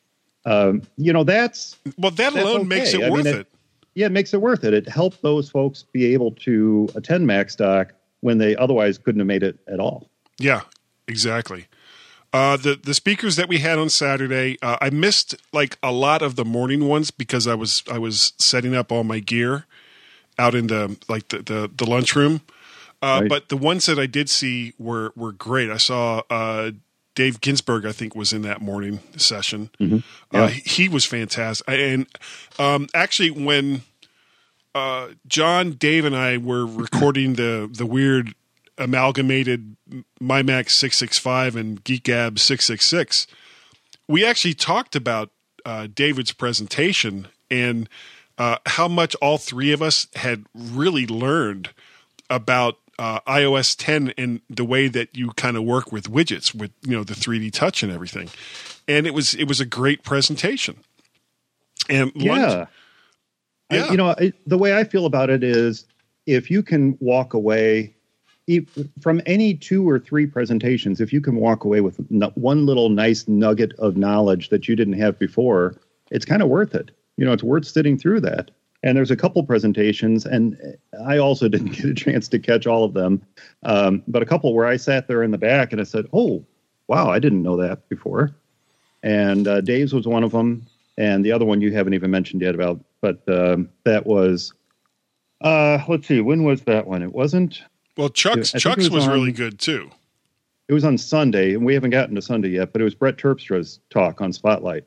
[0.45, 3.03] Um, you know, that's Well, that that's alone makes it.
[3.03, 3.47] I worth mean, it.
[3.95, 4.73] Yeah, it makes it worth it.
[4.73, 9.43] It helped those folks be able to attend MacStock when they otherwise couldn't have made
[9.43, 10.09] it at all.
[10.39, 10.61] Yeah,
[11.07, 11.67] exactly.
[12.31, 16.23] Uh, the the speakers that we had on Saturday, uh, I missed like a lot
[16.23, 19.67] of the morning ones because I was I was setting up all my gear
[20.39, 22.41] out in the like the the, the lunchroom.
[23.01, 23.29] Uh, Right.
[23.29, 25.69] But the ones that I did see were were great.
[25.69, 26.71] I saw uh,
[27.15, 27.85] Dave Ginsburg.
[27.85, 29.69] I think was in that morning session.
[29.79, 29.97] Mm-hmm.
[30.35, 31.67] Uh, he was fantastic.
[31.67, 32.07] And
[32.59, 33.81] um, actually, when
[34.75, 38.33] uh, John, Dave, and I were recording the the weird
[38.77, 39.75] amalgamated
[40.21, 43.27] MyMac six six five and GeekGab six six six,
[44.07, 45.29] we actually talked about
[45.65, 47.87] uh, David's presentation and
[48.37, 51.69] uh, how much all three of us had really learned
[52.29, 56.71] about uh, iOS 10 and the way that you kind of work with widgets with
[56.83, 58.29] you know the 3D touch and everything.
[58.87, 60.77] And it was it was a great presentation.
[61.89, 62.65] And lunch, Yeah.
[63.69, 63.91] I- Yeah.
[63.91, 65.85] you know, I, the way I feel about it is
[66.25, 67.93] if you can walk away
[68.45, 68.65] if,
[69.01, 72.89] from any two or three presentations, if you can walk away with n- one little
[72.89, 75.75] nice nugget of knowledge that you didn't have before,
[76.11, 76.91] it's kind of worth it.
[77.15, 78.51] You know, it's worth sitting through that.
[78.83, 80.57] And there's a couple presentations, and
[81.05, 83.21] I also didn't get a chance to catch all of them,
[83.63, 86.45] um, but a couple where I sat there in the back and I said, "Oh,
[86.87, 88.31] wow, I didn't know that before."
[89.01, 90.65] And uh, Dave's was one of them,
[90.97, 94.53] and the other one you haven't even mentioned yet about, but um, that was,
[95.41, 97.03] uh, let's see, when was that one?
[97.03, 97.61] It wasn't.
[97.97, 99.89] well, Chuck's it Chuck's was was, really good too.
[100.69, 103.17] It was on Sunday, and we haven't gotten to Sunday yet, but it was Brett
[103.17, 104.85] Terpstra's talk on Spotlight.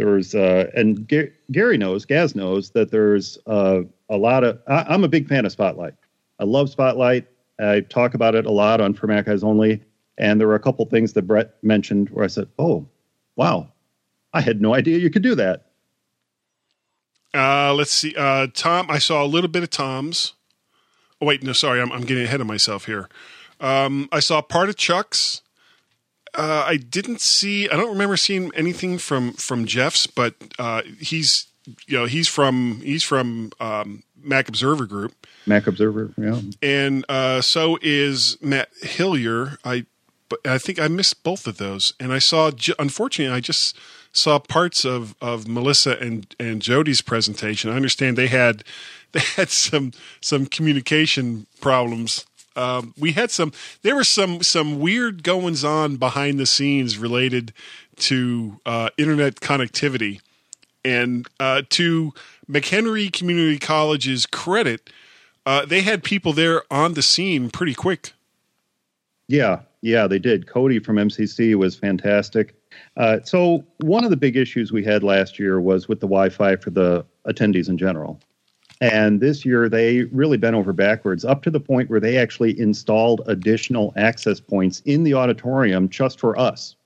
[0.00, 4.58] There was, uh, and Ga- Gary knows, Gaz knows that there's uh, a lot of.
[4.66, 5.92] I, I'm a big fan of Spotlight.
[6.38, 7.26] I love Spotlight.
[7.58, 9.82] I talk about it a lot on For Mac Eyes Only,
[10.16, 12.88] and there were a couple things that Brett mentioned where I said, "Oh,
[13.36, 13.74] wow,
[14.32, 15.66] I had no idea you could do that."
[17.34, 18.14] Uh, let's see.
[18.16, 20.32] Uh, Tom, I saw a little bit of Tom's.
[21.20, 23.06] Oh, wait, no, sorry, I'm, I'm getting ahead of myself here.
[23.60, 25.42] Um, I saw part of Chuck's.
[26.34, 27.68] Uh, I didn't see.
[27.68, 31.46] I don't remember seeing anything from from Jeff's, but uh, he's
[31.86, 36.40] you know he's from he's from um, Mac Observer Group, Mac Observer, yeah.
[36.62, 39.58] and uh, so is Matt Hillier.
[39.64, 39.86] I
[40.28, 42.50] but I think I missed both of those, and I saw.
[42.78, 43.76] Unfortunately, I just
[44.12, 47.70] saw parts of of Melissa and and Jody's presentation.
[47.70, 48.64] I understand they had
[49.12, 52.24] they had some some communication problems.
[52.56, 53.52] Um, we had some.
[53.82, 57.52] There were some some weird goings on behind the scenes related
[57.96, 60.20] to uh, internet connectivity,
[60.84, 62.12] and uh, to
[62.50, 64.90] McHenry Community College's credit,
[65.46, 68.12] uh, they had people there on the scene pretty quick.
[69.28, 70.48] Yeah, yeah, they did.
[70.48, 72.54] Cody from MCC was fantastic.
[72.96, 76.56] Uh, so one of the big issues we had last year was with the Wi-Fi
[76.56, 78.20] for the attendees in general,
[78.80, 82.58] and this year they really bent over backwards up to the point where they actually
[82.58, 86.76] installed additional access points in the auditorium just for us.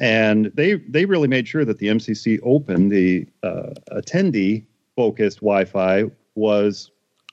[0.00, 4.64] And they they really made sure that the MCC Open, the uh, attendee
[4.96, 6.04] focused Wi-Fi,
[6.34, 6.90] was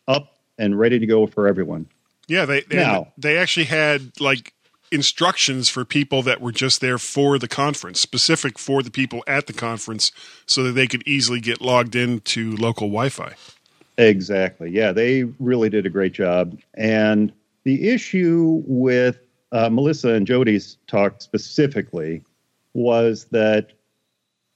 [0.08, 1.88] up and ready to go for everyone.
[2.28, 4.54] Yeah, they they, Now- they actually had like
[4.92, 9.48] instructions for people that were just there for the conference, specific for the people at
[9.48, 10.12] the conference,
[10.46, 13.34] so that they could easily get logged into local Wi-Fi.
[14.00, 14.72] Exactly.
[14.72, 16.58] Yeah, they really did a great job.
[16.76, 17.34] And
[17.66, 19.20] the issue with
[19.52, 22.24] uh, Melissa and Jody's talk specifically
[22.74, 23.74] was that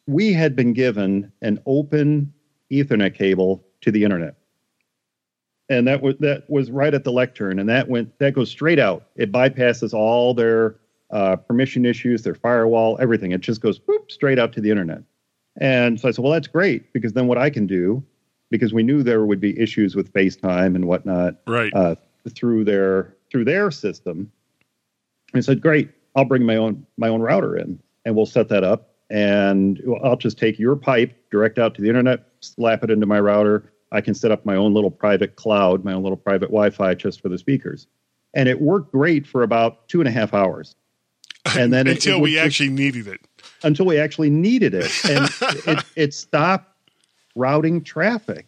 [0.07, 2.33] we had been given an open
[2.71, 4.35] Ethernet cable to the internet.
[5.69, 8.79] And that was that was right at the lectern, and that went that goes straight
[8.79, 9.07] out.
[9.15, 10.75] It bypasses all their
[11.11, 13.31] uh, permission issues, their firewall, everything.
[13.31, 15.03] It just goes boop straight out to the internet.
[15.57, 18.03] And so I said, well, that's great because then what I can do
[18.53, 21.73] because we knew there would be issues with FaceTime and whatnot Right.
[21.73, 21.95] uh,
[22.29, 24.31] through their through their system.
[25.33, 28.63] And said, "Great, I'll bring my own my own router in, and we'll set that
[28.63, 28.91] up.
[29.09, 33.19] And I'll just take your pipe direct out to the internet, slap it into my
[33.19, 33.71] router.
[33.91, 37.21] I can set up my own little private cloud, my own little private Wi-Fi just
[37.21, 37.87] for the speakers.
[38.35, 40.75] And it worked great for about two and a half hours.
[41.57, 43.19] And then it- it Until would we just- actually needed it.
[43.63, 44.91] until we actually needed it.
[45.09, 45.29] And
[45.67, 46.72] it, it stopped
[47.35, 48.47] routing traffic.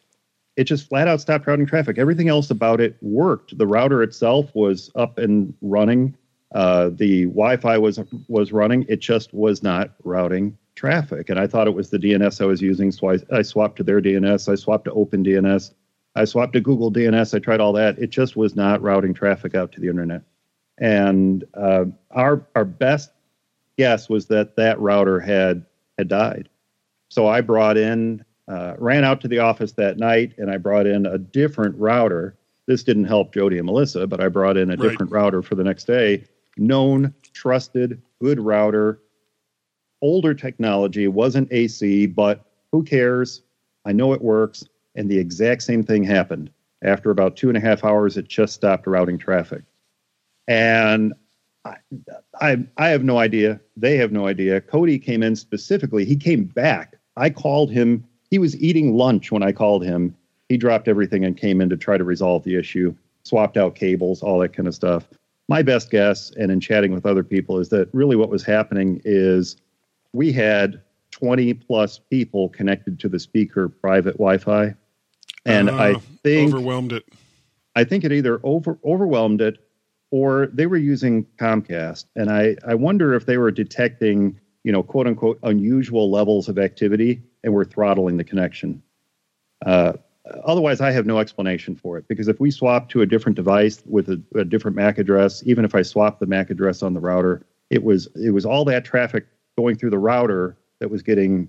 [0.56, 1.98] It just flat out stopped routing traffic.
[1.98, 3.58] Everything else about it worked.
[3.58, 6.16] The router itself was up and running.
[6.54, 8.86] Uh, the Wi-Fi was was running.
[8.88, 11.30] It just was not routing traffic.
[11.30, 13.84] And I thought it was the DNS I was using, so I, I swapped to
[13.84, 14.50] their DNS.
[14.50, 15.74] I swapped to OpenDNS,
[16.16, 17.34] I swapped to Google DNS.
[17.34, 18.00] I tried all that.
[18.00, 20.22] It just was not routing traffic out to the internet.
[20.78, 23.12] And uh, our our best
[23.78, 25.66] guess was that that router had
[25.98, 26.50] had died.
[27.10, 30.86] So I brought in, uh, ran out to the office that night, and I brought
[30.88, 32.36] in a different router.
[32.68, 34.90] This didn't help Jody and Melissa, but I brought in a Right.
[34.90, 36.24] different router for the next day.
[36.58, 39.00] Known, trusted, good router.
[40.02, 43.42] Older technology wasn't AC, but who cares?
[43.86, 44.64] I know it works.
[44.96, 46.50] And the exact same thing happened.
[46.84, 49.64] After about two and a half hours, it just stopped routing traffic.
[50.48, 51.14] And
[51.66, 51.76] I,
[52.40, 53.60] I, I have no idea.
[53.76, 54.62] They have no idea.
[54.62, 56.06] Cody came in specifically.
[56.06, 56.96] He came back.
[57.18, 58.06] I called him.
[58.30, 60.16] He was eating lunch when I called him.
[60.50, 64.22] He dropped everything and came in to try to resolve the issue, swapped out cables,
[64.22, 65.08] all that kind of stuff.
[65.48, 69.02] My best guess, and in chatting with other people, is that really what was happening
[69.06, 69.58] is
[70.14, 74.76] we had 20 plus people connected to the speaker private Wi-Fi,
[75.46, 77.04] and I Uh, think overwhelmed it.
[77.76, 79.60] I think it either over overwhelmed it
[80.12, 82.06] or they were using Comcast.
[82.16, 86.58] And I, I wonder if they were detecting, you know, quote unquote, unusual levels of
[86.58, 88.82] activity and we're throttling the connection.
[89.66, 89.94] Uh,
[90.44, 93.82] otherwise, I have no explanation for it because if we swap to a different device
[93.86, 97.00] with a, a different MAC address, even if I swap the MAC address on the
[97.00, 99.28] router, it was it was all that traffic
[99.58, 101.48] going through the router that was getting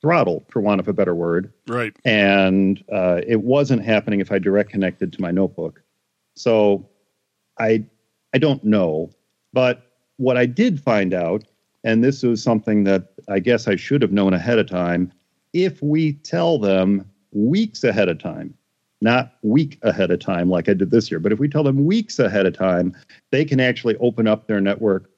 [0.00, 1.94] throttled, for want of a better word Right.
[2.06, 5.82] and uh, it wasn't happening if I direct connected to my notebook.
[6.36, 6.88] So
[7.58, 7.84] I
[8.34, 9.10] I don't know,
[9.52, 11.44] but what I did find out,
[11.84, 15.12] and this was something that I guess I should have known ahead of time,
[15.52, 18.54] if we tell them weeks ahead of time,
[19.00, 21.84] not week ahead of time like I did this year, but if we tell them
[21.86, 22.94] weeks ahead of time,
[23.30, 25.10] they can actually open up their network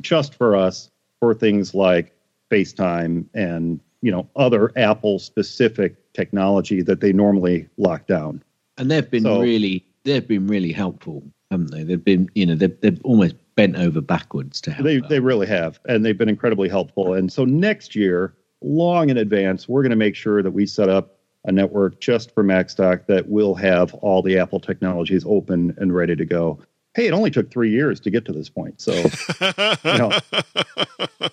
[0.00, 2.14] just for us for things like
[2.50, 8.42] FaceTime and you know other Apple specific technology that they normally lock down.
[8.76, 11.84] And they've been So- really they've been really helpful, haven't they?
[11.84, 14.84] They've been you know they've they've almost bent over backwards to help.
[14.84, 15.08] They out.
[15.08, 17.14] they really have, and they've been incredibly helpful.
[17.14, 20.88] And so next year, long in advance, we're going to make sure that we set
[20.88, 25.94] up a network just for Macstock that will have all the Apple technologies open and
[25.94, 26.60] ready to go.
[26.94, 30.12] Hey, it only took three years to get to this point, so you know,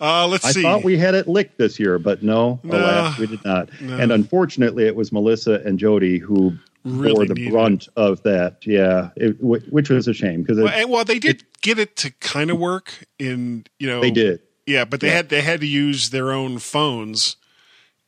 [0.00, 0.62] Uh, let's I see.
[0.62, 3.68] thought we had it licked this year, but no, No, alas, we did not.
[3.80, 3.96] no.
[3.98, 8.66] And unfortunately, it was Melissa and Jody who Really bore the brunt of that.
[8.66, 12.10] Yeah, it, wh- which was a shame because well, well, they did get it to
[12.12, 14.40] kind of work in you know they did.
[14.66, 15.14] Yeah, but they Yeah.
[15.14, 17.36] had they had to use their own phones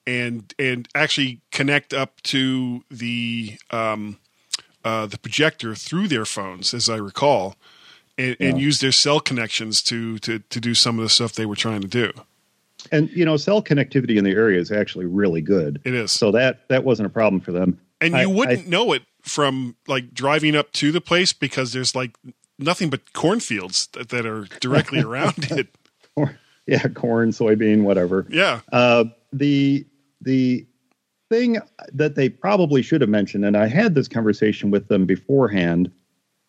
[0.06, 4.18] and and actually connect up to the um,
[4.84, 7.56] uh, the projector through their phones, as I recall,
[8.18, 11.46] and, and use their cell connections to to to do some of the stuff they
[11.46, 12.12] were trying to do.
[12.92, 15.80] And you know, cell connectivity in the area is actually really good.
[15.84, 16.12] It is.
[16.12, 17.80] So that that wasn't a problem for them.
[18.00, 21.72] And I- you wouldn't I- know it from like driving up to the place because
[21.72, 22.16] there's like
[22.58, 25.68] nothing but cornfields that, that are directly around it.
[26.66, 28.26] Yeah, corn, soybean, whatever.
[28.30, 28.60] Yeah.
[28.72, 29.86] Uh, the
[30.22, 30.66] the
[31.30, 31.58] thing
[31.92, 35.90] that they probably should have mentioned, and I had this conversation with them beforehand,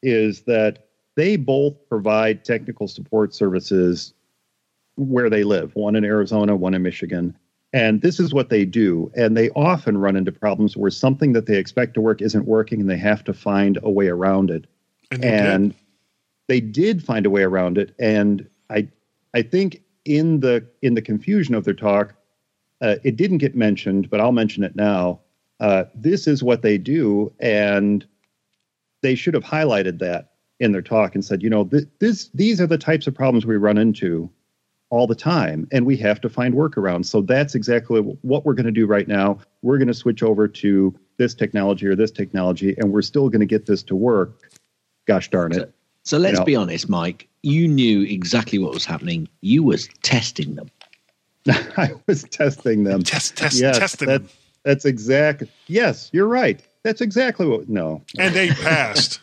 [0.03, 4.13] is that they both provide technical support services
[4.95, 5.75] where they live.
[5.75, 7.37] One in Arizona, one in Michigan.
[7.75, 9.11] And this is what they do.
[9.15, 12.79] And they often run into problems where something that they expect to work isn't working
[12.79, 14.65] and they have to find a way around it.
[15.11, 15.45] And they did.
[15.45, 15.75] and
[16.47, 17.93] they did find a way around it.
[17.99, 18.87] And I
[19.33, 22.15] I think in the in the confusion of their talk,
[22.79, 25.19] uh, it didn't get mentioned, but I'll mention it now.
[25.59, 28.05] Uh, this is what they do, and
[29.01, 32.61] they should have highlighted that in their talk and said, you know, th- this these
[32.61, 34.29] are the types of problems we run into
[34.95, 37.07] all the time, and we have to find workarounds.
[37.07, 39.39] So that's exactly what we're going to do right now.
[39.61, 43.41] We're going to switch over to this technology or this technology, and we're still going
[43.41, 44.53] to get this to work.
[45.05, 45.73] Gosh darn it!
[46.03, 46.45] So let's You know.
[46.45, 47.27] be honest, Mike.
[47.43, 49.27] You knew exactly what was happening.
[49.41, 50.71] You was testing them.
[51.49, 53.03] I was testing them.
[53.03, 54.29] Test, test, yes, testing that, them.
[54.63, 55.43] That's exact.
[55.67, 56.63] Yes, you're right.
[56.83, 57.67] That's exactly what.
[57.67, 59.19] No, And they passed.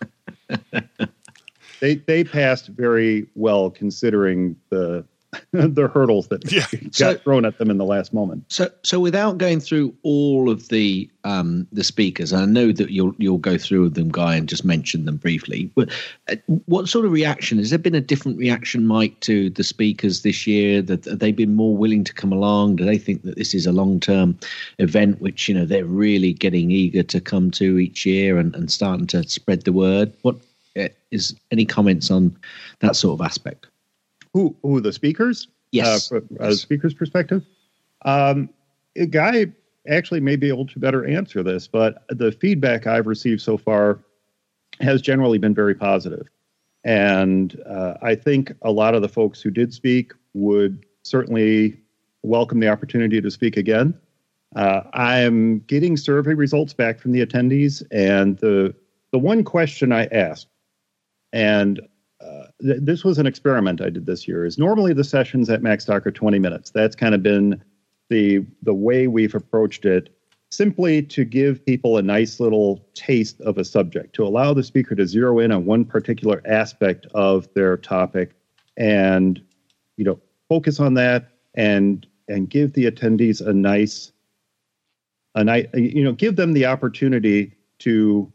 [1.81, 5.07] they they passed very well considering the
[5.53, 6.67] the hurdles that Yeah.
[6.73, 8.45] got So- thrown at them in the last moment.
[8.49, 13.15] So, so without going through all of the um, the speakers, I know that you'll
[13.17, 15.71] you'll go through them, Guy, and just mention them briefly.
[15.75, 15.91] But
[16.29, 17.95] uh, what sort of reaction has there been?
[17.95, 20.83] A different reaction, Mike, to the speakers this year?
[20.83, 22.77] That they've been more willing to come along?
[22.77, 24.39] Do they think that this is a long term
[24.79, 28.71] event, which you know they're really getting eager to come to each year and, and
[28.71, 30.13] starting to spread the word?
[30.23, 30.37] What
[30.77, 32.37] uh, is any comments on
[32.81, 33.67] that sort of aspect?
[34.33, 35.49] Who who the speakers?
[35.73, 36.13] Yes.
[36.13, 37.45] uh, from a speaker's perspective.
[38.05, 38.51] Um,
[38.97, 39.47] a guy
[39.89, 44.01] actually may be able to better answer this, but the feedback I've received so far
[44.81, 46.29] has generally been very positive.
[46.85, 51.81] And uh, I think a lot of the folks who did speak would certainly
[52.23, 53.99] welcome the opportunity to speak again.
[54.55, 58.75] Uh, I'm getting survey results back from the attendees, and the
[59.11, 60.49] the one question I asked,
[61.33, 61.83] and uh,
[62.63, 65.85] th- this was an experiment I did this year, is normally the sessions at Max
[65.85, 66.71] Macstock are 20 minutes.
[66.71, 67.63] That's kind of been
[68.09, 70.15] the the way we've approached it,
[70.51, 74.95] simply to give people a nice little taste of a subject, to allow the speaker
[74.95, 78.35] to zero in on one particular aspect of their topic,
[78.77, 79.43] and
[79.97, 84.13] you know focus on that and and give the attendees a nice
[85.35, 88.33] a nice you know give them the opportunity to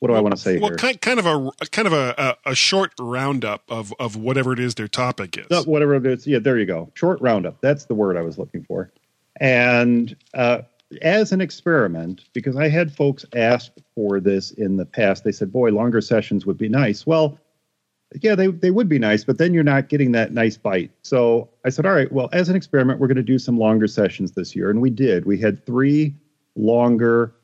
[0.00, 0.76] what do I want to say Well, here?
[0.76, 4.58] kind, kind of a kind of a, a, a short roundup of of whatever it
[4.58, 5.46] is their topic is.
[5.50, 6.26] No, whatever it is.
[6.26, 6.90] Yeah, there you go.
[6.94, 7.60] Short roundup.
[7.60, 8.92] That's the word I was looking for.
[9.40, 10.62] And uh,
[11.02, 15.52] as an experiment, because I had folks ask for this in the past, they said,
[15.52, 17.06] boy, longer sessions would be nice.
[17.06, 17.38] Well,
[18.22, 20.92] yeah, they, they would be nice, but then you're not getting that nice bite.
[21.02, 23.88] So I said, all right, well, as an experiment, we're going to do some longer
[23.88, 24.70] sessions this year.
[24.70, 25.26] And we did.
[25.26, 26.14] We had three
[26.54, 27.34] longer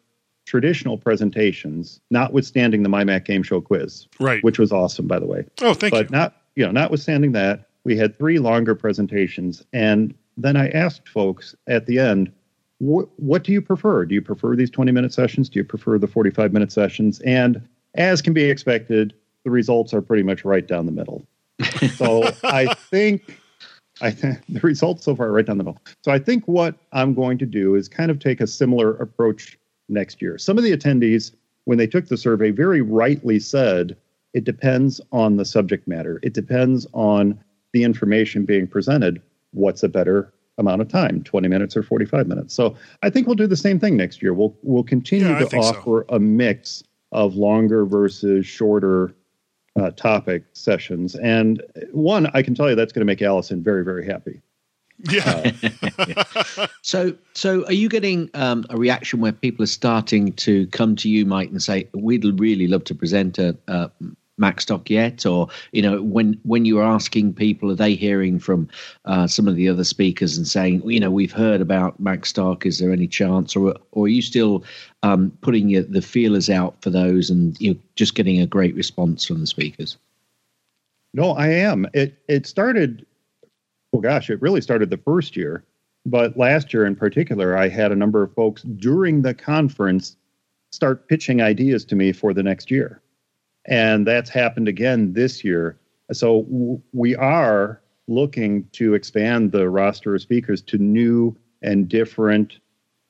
[0.44, 4.42] traditional presentations, notwithstanding the MyMac Game Show quiz, right?
[4.42, 5.44] Which was awesome, by the way.
[5.60, 6.04] Oh, thank but you.
[6.04, 11.08] But not you know, notwithstanding that, we had three longer presentations, and then I asked
[11.08, 12.30] folks at the end,
[12.78, 14.04] "Wh- "What do you prefer?
[14.04, 15.48] Do you prefer these twenty-minute sessions?
[15.48, 17.60] Do you prefer the forty-five minute sessions?" And
[17.94, 19.14] as can be expected,
[19.44, 21.26] the results are pretty much right down the middle.
[21.96, 23.38] So I think
[24.00, 25.80] I think the results so far are right down the middle.
[26.04, 29.58] So I think what I'm going to do is kind of take a similar approach
[29.92, 30.38] next year.
[30.38, 31.32] Some of the attendees,
[31.64, 33.96] when they took the survey, very rightly said
[34.34, 36.18] it depends on the subject matter.
[36.22, 37.38] It depends on
[37.72, 39.20] the information being presented.
[39.52, 42.54] What's a better amount of time, 20 minutes or 45 minutes?
[42.54, 44.32] So I think we'll do the same thing next year.
[44.34, 45.70] We'll we'll continue Yeah, to think so.
[45.70, 46.82] offer a mix
[47.12, 49.14] of longer versus shorter
[49.76, 51.14] uh, topic sessions.
[51.16, 51.62] And
[51.92, 54.40] one, I can tell you that's going to make Allison very, very happy.
[54.98, 55.52] Yeah.
[56.84, 61.08] So, so are you getting um, a reaction where people are starting to come to
[61.08, 63.90] you, Mike, and say, "We'd really love to present a, a
[64.38, 68.68] Macstock yet?" Or you know, when when you're asking people, are they hearing from
[69.04, 72.66] uh, some of the other speakers and saying, "You know, we've heard about Macstock.
[72.66, 74.64] Is there any chance?" Or or are you still
[75.04, 79.24] um, putting your, the feelers out for those, and you're just getting a great response
[79.24, 79.96] from the speakers?
[81.14, 81.86] No, I am.
[81.94, 83.06] It it started.
[83.92, 85.64] Well, gosh, it really started the first year,
[86.06, 90.16] but last year in particular, I had a number of folks during the conference
[90.70, 93.02] start pitching ideas to me for the next year,
[93.66, 95.78] and that's happened again this year.
[96.12, 102.58] So w- we are looking to expand the roster of speakers to new and different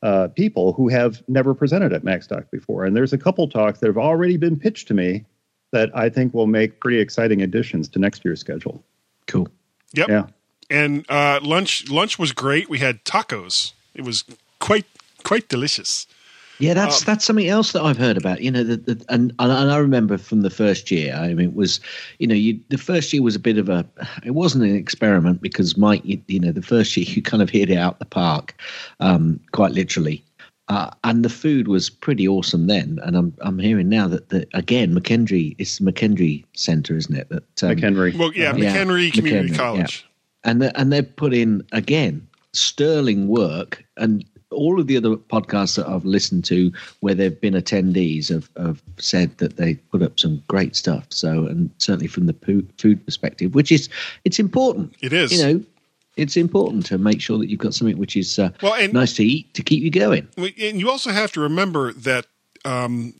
[0.02, 2.84] uh, people who have never presented at Macstock before.
[2.84, 5.24] And there's a couple talks that have already been pitched to me
[5.72, 8.84] that I think will make pretty exciting additions to next year's schedule.
[9.26, 9.48] Cool.
[9.94, 10.08] Yep.
[10.08, 10.26] Yeah.
[10.72, 12.70] And uh, lunch lunch was great.
[12.70, 13.72] We had tacos.
[13.94, 14.24] It was
[14.58, 14.86] quite
[15.22, 16.06] quite delicious.
[16.58, 18.40] Yeah, that's Um, that's something else that I've heard about.
[18.40, 21.14] You know, the, the, and and I remember from the first year.
[21.14, 21.80] I mean, it was,
[22.18, 23.84] you know, you the first year was a bit of a.
[24.24, 27.50] It wasn't an experiment because Mike, you, you know, the first year you kind of
[27.50, 28.54] hit it out the park,
[29.00, 30.22] um, quite literally.
[30.68, 34.46] Uh, and the food was pretty awesome then, and I'm I'm hearing now that the
[34.54, 37.28] again McKendree it's the McKendree Centre, isn't it?
[37.28, 38.16] That um, McHenry.
[38.16, 40.06] Well, yeah, McHenry Community McHenry, College.
[40.44, 45.76] And the, and they've put in again sterling work and all of the other podcasts
[45.76, 46.70] that I've listened to
[47.00, 51.06] where they've been attendees have, have said that they put up some great stuff.
[51.08, 52.34] So, and certainly from the
[52.76, 53.88] food perspective, which is
[54.24, 54.94] it's important.
[55.00, 55.32] It is.
[55.32, 55.64] You know,
[56.16, 59.14] it's important to make sure that you've got something which is uh, Well, and- nice
[59.14, 60.28] to eat to keep you going.
[60.36, 62.26] And you also have to remember that
[62.64, 63.14] um,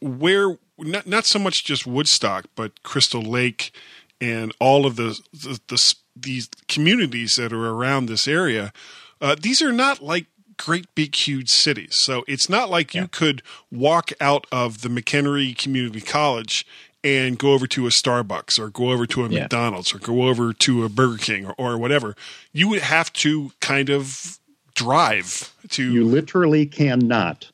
[0.00, 3.72] where not not so much just Woodstock, but Crystal Lake
[4.20, 5.78] and all of the, the, the
[6.22, 8.72] these communities that are around this area,
[9.20, 11.94] uh, these are not like great big huge cities.
[11.94, 16.66] So it's not like you could walk out of the McHenry Community College
[17.04, 19.42] and go over to a Starbucks or go over to a Yeah.
[19.42, 22.16] McDonald's or go over to a Burger King or, or whatever.
[22.52, 24.38] You would have to kind of
[24.74, 27.50] drive to You literally cannot.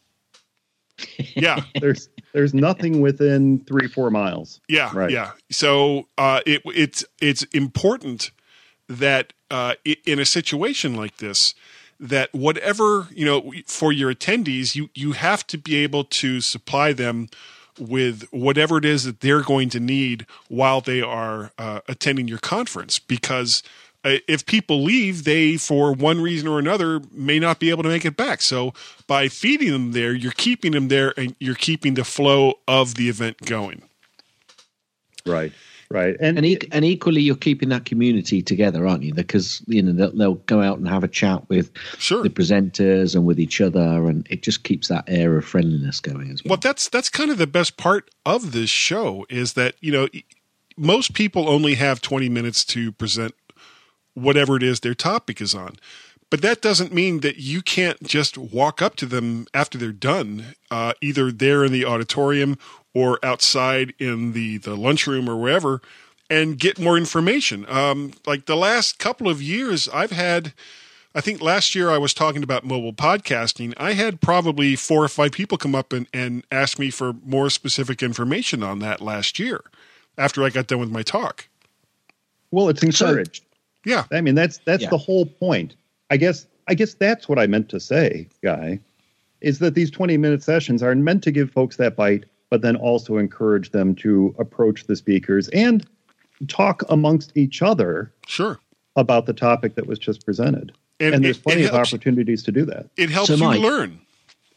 [1.18, 4.60] yeah There's there's nothing within three four miles.
[4.68, 5.10] Yeah, Right.
[5.10, 5.32] yeah.
[5.52, 8.30] So uh, it, it's it's important
[8.88, 9.74] that uh,
[10.04, 11.54] in a situation like this,
[12.00, 16.92] that whatever you know for your attendees, you you have to be able to supply
[16.92, 17.28] them
[17.78, 22.38] with whatever it is that they're going to need while they are uh, attending your
[22.38, 23.62] conference because.
[24.04, 27.88] uh, if people leave, they, for one reason or another, may not be able to
[27.88, 28.42] make it back.
[28.42, 28.74] So
[29.06, 33.08] by feeding them there, you're keeping them there and you're keeping the flow of the
[33.08, 33.82] event going.
[35.24, 35.52] Right.
[35.90, 36.16] Right.
[36.20, 39.14] And and, e- and equally, you're keeping that community together, aren't you?
[39.14, 42.22] Because you know they'll, they'll go out and have a chat with sure.
[42.22, 46.30] the presenters and with each other, and it just keeps that air of friendliness going
[46.30, 46.50] as well.
[46.50, 50.08] Well, that's that's kind of the best part of this show is that you know
[50.76, 53.34] most people only have 20 minutes to present
[54.14, 55.76] whatever it is their topic is on.
[56.30, 60.56] But that doesn't mean that you can't just walk up to them after they're done,
[60.70, 62.58] uh, either there in the auditorium
[62.94, 65.82] or outside in the, the lunchroom or wherever,
[66.30, 67.68] and get more information.
[67.68, 70.54] Um, like the last couple of years, I've had,
[71.14, 73.74] I think last year I was talking about mobile podcasting.
[73.76, 77.50] I had probably four or five people come up and, and ask me for more
[77.50, 79.60] specific information on that last year
[80.16, 81.48] after I got done with my talk.
[82.52, 83.42] Well, it's encouraged.
[83.42, 83.44] So,
[83.84, 84.04] yeah.
[84.12, 84.90] I mean, that's that's Yeah.
[84.90, 85.74] the whole point.
[86.10, 88.78] I guess I guess that's what I meant to say, guy,
[89.40, 92.24] is that these 20 minute sessions are meant to give folks that bite,
[92.54, 95.84] but then also encourage them to approach the speakers and
[96.46, 98.60] talk amongst each other Sure.
[98.94, 100.70] about the topic that was just presented.
[101.00, 102.86] And And, there's it- it plenty of helps- opportunities to do that.
[102.96, 103.98] It helps So, you Mike- learn.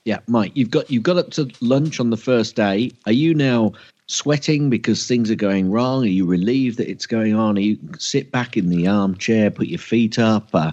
[0.06, 2.92] Yeah, Mike, you've got you've got up to lunch on the first day.
[3.08, 3.72] Are you now
[4.06, 6.04] sweating because things are going wrong?
[6.04, 7.58] Are you relieved that it's going on?
[7.58, 10.50] Are you sit back in the armchair, put your feet up?
[10.54, 10.72] Uh,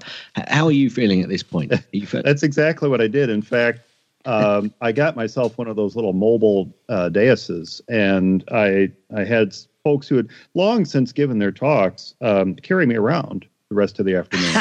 [0.49, 1.73] how are you feeling at this point?
[1.93, 3.31] You fe- That's exactly what I did.
[3.31, 3.81] In fact,
[4.25, 9.55] um, I got myself one of those little mobile uh, daises, and I I had
[9.83, 14.07] folks who had long since given their talks um, carry me around the rest of
[14.07, 14.55] the afternoon.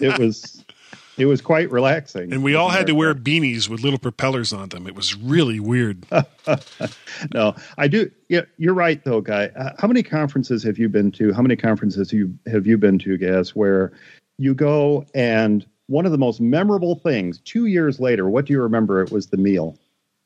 [0.00, 0.64] it was
[1.18, 4.70] it was quite relaxing, And we all had to wear beanies with little propellers on
[4.70, 4.86] them.
[4.86, 6.06] It was really weird.
[7.34, 8.10] no, I do.
[8.28, 9.46] Yeah, you're right, though, guy.
[9.56, 11.32] Uh, how many conferences have you been to?
[11.32, 13.92] How many conferences you have you been to, Gaz, where
[14.38, 18.62] you go and one of the most memorable things two years later, what do you
[18.62, 19.02] remember?
[19.02, 19.78] It was the meal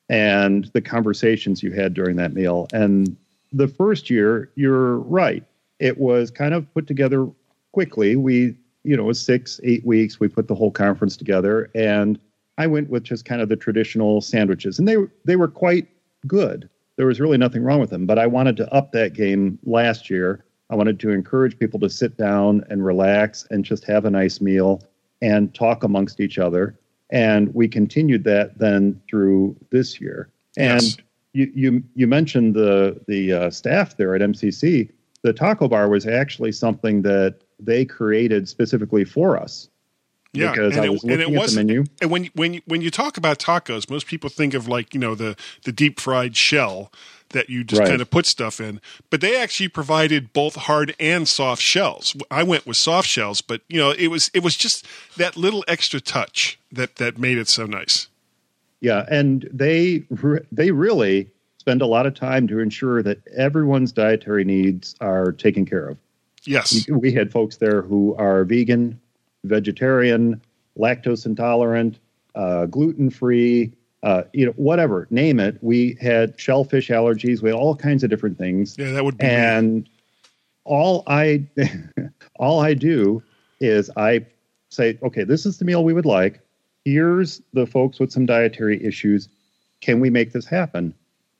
[0.08, 2.68] and the conversations you had during that meal.
[2.72, 3.16] And
[3.52, 5.44] the first year, you're right.
[5.78, 7.28] It was kind of put together
[7.72, 8.16] quickly.
[8.16, 10.20] We, you know, six, eight weeks.
[10.20, 12.18] We put the whole conference together, and
[12.58, 15.88] I went with just kind of the traditional sandwiches, and they they were quite
[16.26, 16.68] good.
[16.96, 20.08] There was really nothing wrong with them, but I wanted to up that game last
[20.08, 20.44] year.
[20.70, 24.40] I wanted to encourage people to sit down and relax and just have a nice
[24.40, 24.82] meal
[25.22, 26.78] and talk amongst each other.
[27.10, 30.28] And we continued that then through this year.
[30.56, 30.96] And Yes.
[31.32, 34.90] you, you you mentioned the the uh, staff there at MCC.
[35.22, 39.68] The taco bar was actually something that they created specifically for us.
[40.32, 41.84] Yeah, because I was looking at the menu.
[42.00, 45.00] And when when you, when you talk about tacos, most people think of like you
[45.00, 46.92] know the the deep fried shell
[47.36, 47.88] that you just Right.
[47.90, 48.80] kind of put stuff in.
[49.10, 52.16] But they actually provided both hard and soft shells.
[52.30, 54.84] I went with soft shells, but you know it was it was just
[55.16, 58.08] that little extra touch that that made it so nice.
[58.80, 60.04] Yeah, and they
[60.52, 61.28] they really
[61.58, 65.98] spend a lot of time to ensure that everyone's dietary needs are taken care of.
[66.44, 66.86] Yes.
[66.88, 69.00] We had folks there who are vegan,
[69.44, 70.40] vegetarian,
[70.78, 71.98] lactose intolerant,
[72.36, 73.72] uh, gluten free,
[74.02, 75.58] uh, you know, whatever, name it.
[75.62, 77.42] We had shellfish allergies.
[77.42, 78.76] We had all kinds of different things.
[78.78, 79.88] Yeah, that would be And
[80.64, 81.46] all I
[82.36, 83.22] all I do
[83.60, 84.26] is I
[84.70, 86.40] say, okay, this is the meal we would like.
[86.84, 89.28] Here's the folks with some dietary issues.
[89.80, 90.94] Can we make this happen?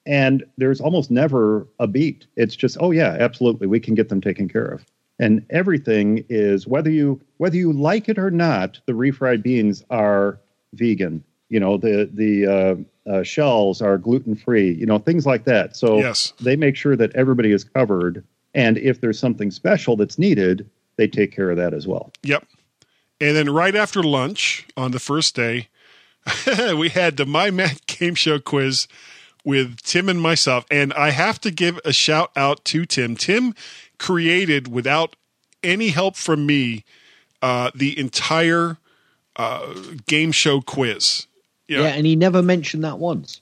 [0.06, 2.26] And there's almost never a beat.
[2.36, 4.84] It's just, oh yeah, absolutely, we can get them taken care of.
[5.18, 10.38] And everything is whether you whether you like it or not, the refried beans are
[10.74, 11.24] vegan.
[11.48, 14.72] You know, the the uh, uh, shells are gluten free.
[14.72, 15.76] You know, things like that.
[15.76, 16.32] So Yes.
[16.40, 18.24] they make sure that everybody is covered.
[18.54, 22.10] And if there's something special that's needed, they take care of that as well.
[22.22, 22.46] Yep.
[23.20, 25.68] And then right after lunch on the first day,
[26.76, 28.88] we had the My Mac Game Show quiz
[29.44, 30.66] with Tim and myself.
[30.70, 33.14] And I have to give a shout out to Tim.
[33.14, 33.54] Tim
[33.98, 35.14] created, without
[35.62, 36.84] any help from me,
[37.42, 38.78] uh, the entire
[39.36, 39.72] uh,
[40.06, 41.26] game show quiz.
[41.68, 43.40] Yeah, and he never mentioned that once.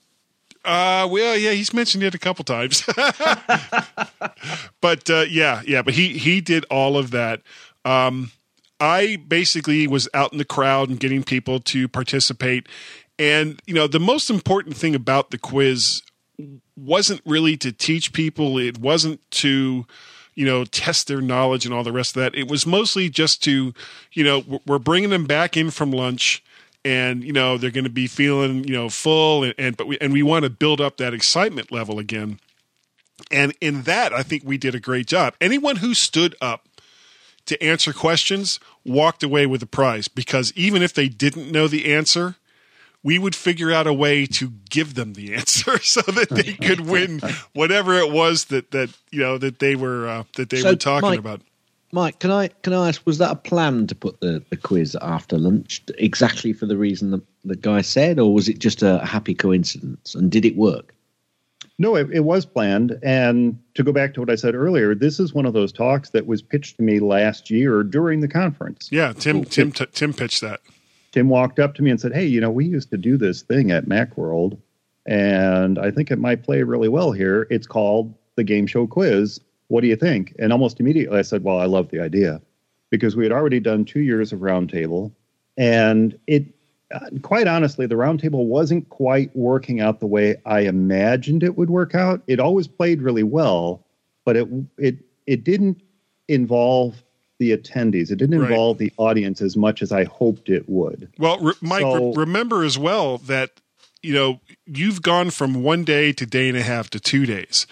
[0.65, 2.83] Uh, well, yeah, he's mentioned it a couple times,
[4.81, 7.43] but uh, yeah, yeah, but he he did all of that.
[7.85, 8.31] Um,
[8.81, 12.67] I basically was out in the crowd and getting people to participate,
[13.19, 16.03] and you know, the most important thing about the quiz
[16.77, 18.59] wasn't really to teach people.
[18.59, 19.87] It wasn't to
[20.35, 22.35] you know test their knowledge and all the rest of that.
[22.35, 23.73] It was mostly just to
[24.13, 26.43] you know we're- we're bringing them back in from lunch
[26.85, 29.99] and you know they're going to be feeling you know full and, and but we
[30.01, 32.39] and we want to build up that excitement level again
[33.31, 36.69] and in that i think we did a great job anyone who stood up
[37.47, 41.93] to answer questions walked away with a prize because even if they didn't know the
[41.93, 42.37] answer,
[43.03, 46.81] we would figure out a way to give them the answer so that they could
[46.81, 47.21] win
[47.53, 50.77] whatever it was that that you know that they were uh, that they So, were
[50.77, 51.43] talking Mike- about.
[51.95, 53.07] Mike, can I can I ask?
[53.07, 57.13] Was that a plan to put the, the quiz after lunch exactly for the reason
[57.13, 60.13] the, the guy said, or was it just a happy coincidence?
[60.17, 60.93] And did it work?
[61.79, 62.99] No, it, it was planned.
[63.05, 66.11] And to go back to what I said earlier, this is one of those talks
[66.11, 68.89] that was pitched to me last year during the conference.
[68.91, 70.63] Yeah, Tim Tim t- Tim pitched that.
[71.13, 73.43] Tim walked up to me and said, Hey, you know, we used to do this
[73.43, 74.59] thing at Macworld,
[75.07, 77.47] and I think it might play really well here.
[77.51, 79.39] It's called the Game Show Quiz.
[79.69, 80.35] What do you think?
[80.39, 82.41] And almost immediately I said, Well, I love the idea
[82.91, 85.13] because we had already done two years of Roundtable,
[85.57, 86.45] and it,
[86.93, 91.71] uh, quite honestly, the Roundtable wasn't quite working out the way I imagined it would
[91.71, 92.23] work out.
[92.27, 93.85] It always played really well,
[94.25, 94.49] but it
[94.79, 94.97] it
[95.27, 95.81] it didn't
[96.29, 97.03] involve
[97.39, 98.11] the attendees.
[98.11, 98.51] It didn't Right.
[98.51, 101.09] involve the audience as much as I hoped it would.
[101.19, 103.51] Well, re- Mike, So- re- remember as well that
[104.03, 107.67] you know you've gone from one day to day and a half to two days.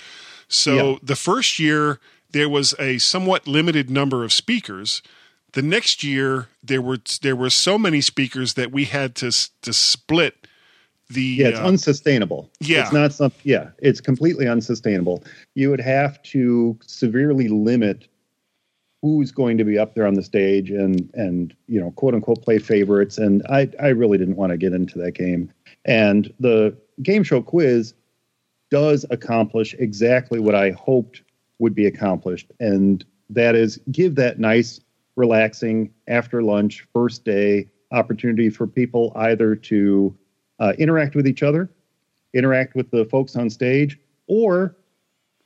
[0.53, 0.99] So Yeah.
[1.03, 1.99] the first year
[2.31, 5.03] there was a somewhat limited number of speakers.
[5.53, 9.31] The next year there were there were so many speakers that we had to
[9.63, 10.35] to split
[11.11, 12.51] the Yeah, it's uh, unsustainable.
[12.61, 12.83] yeah.
[12.83, 15.25] It's not some yeah, it's completely unsustainable.
[15.55, 18.09] You would have to severely limit
[19.03, 22.43] who's going to be up there on the stage and and you know, quote unquote
[22.43, 23.19] play favorites.
[23.19, 25.51] And I, I really didn't want to get into that game.
[25.85, 27.95] And the game show quiz
[28.73, 31.21] does accomplish exactly what I hoped
[31.59, 32.51] would be accomplished.
[32.59, 34.81] And that is give that nice,
[35.15, 40.17] relaxing after lunch, first day opportunity for people either to
[40.59, 41.71] uh, interact with each other,
[42.33, 44.75] interact with the folks on stage, or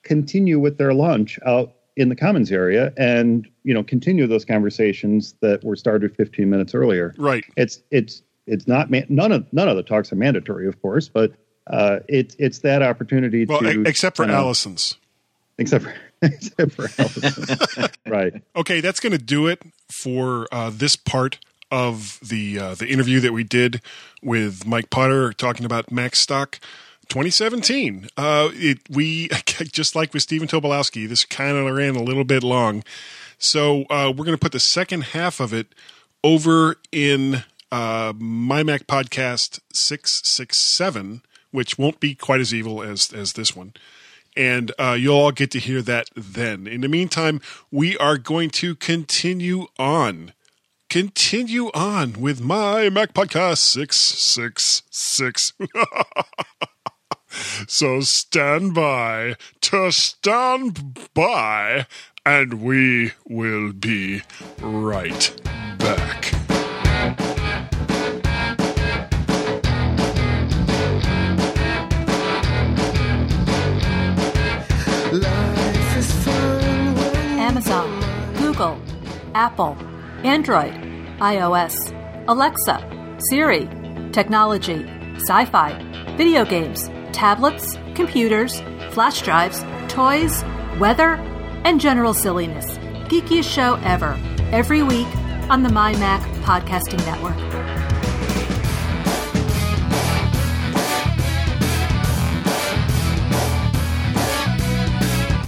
[0.05, 5.35] continue with their lunch out in the commons area and you know continue those conversations
[5.41, 9.66] that were started 15 minutes earlier right it's it's it's not man- none of none
[9.66, 11.33] of the talks are mandatory of course but
[11.67, 14.97] uh it's it's that opportunity well, to except for kinda- Allison's.
[15.59, 17.89] except for except for Allison.
[18.07, 19.62] right Okay, that's going to do it
[20.03, 21.39] for uh, this part
[21.71, 23.81] of the uh, the interview that we did
[24.23, 26.59] with Mike Potter talking about Macstock
[27.09, 28.09] 2017.
[28.17, 29.29] Uh, it we
[29.73, 32.83] just like with Stephen Tobolowski, this kind of ran a little bit long,
[33.39, 35.75] so uh, we're going to put the second half of it
[36.25, 41.21] over in uh, my Mac podcast six six seven,
[41.57, 43.73] which won't be quite as evil as as this one
[44.37, 46.67] and uh, you'll all get to hear that then.
[46.67, 47.41] In the meantime,
[47.71, 50.35] we are going to continue on.
[50.91, 55.53] Continue on with my Mac Podcast 666.
[57.67, 61.87] so stand by to stand by,
[62.25, 64.23] and we will be
[64.61, 65.35] right
[65.79, 66.36] back.
[79.37, 79.76] Apple,
[80.24, 80.72] Android,
[81.20, 81.74] iOS,
[82.26, 82.80] Alexa,
[83.28, 83.68] Siri,
[84.11, 85.76] technology, sci fi,
[86.16, 88.62] video games, tablets, computers,
[88.93, 90.43] flash drives, toys,
[90.78, 91.16] weather,
[91.66, 92.78] and general silliness.
[93.11, 94.18] Geekiest show ever,
[94.53, 95.07] every week
[95.51, 97.37] on the MyMac Podcasting Network.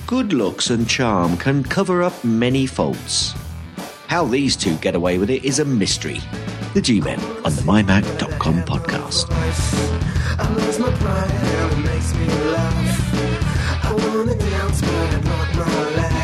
[0.06, 3.37] Good looks and charm can cover up many faults.
[4.08, 6.18] How these two get away with it is a mystery.
[6.72, 9.26] The G Men on the MyMac.com podcast.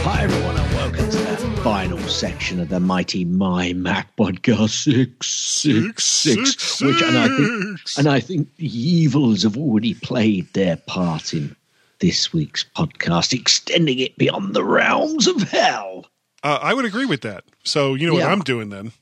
[0.06, 6.04] Hi, everyone, and welcome to final section of the mighty My Mac podcast six six
[6.04, 11.34] six, which and I think and I think the evils have already played their part
[11.34, 11.54] in
[11.98, 16.06] this week's podcast, extending it beyond the realms of hell.
[16.44, 17.44] Uh, I would agree with that.
[17.64, 18.24] So, you know Yeah.
[18.24, 18.92] what I'm doing then?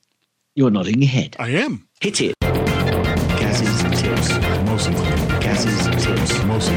[0.54, 1.34] You're nodding your head.
[1.40, 1.88] I am.
[2.00, 2.34] Hit it.
[2.40, 4.30] Gaz's tips.
[4.64, 4.94] Mostly.
[5.40, 6.44] Gaz's tips.
[6.44, 6.76] Mostly.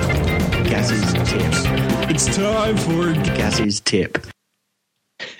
[0.68, 1.64] Gaz's tips.
[2.10, 4.26] It's time for Gaz's tip.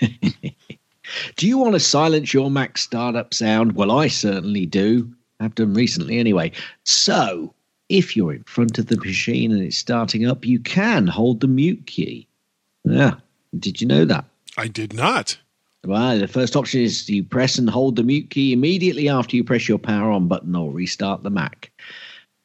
[1.36, 3.72] do you want to silence your Mac startup sound?
[3.72, 5.10] Well, I certainly do.
[5.40, 6.52] I've done recently anyway.
[6.84, 7.52] So,
[7.88, 11.48] if you're in front of the machine and it's starting up, you can hold the
[11.48, 12.28] mute key.
[12.84, 13.14] Yeah.
[13.58, 14.24] Did you know that?
[14.56, 15.38] I did not.
[15.84, 19.44] Well, the first option is you press and hold the mute key immediately after you
[19.44, 21.70] press your power on button or restart the Mac.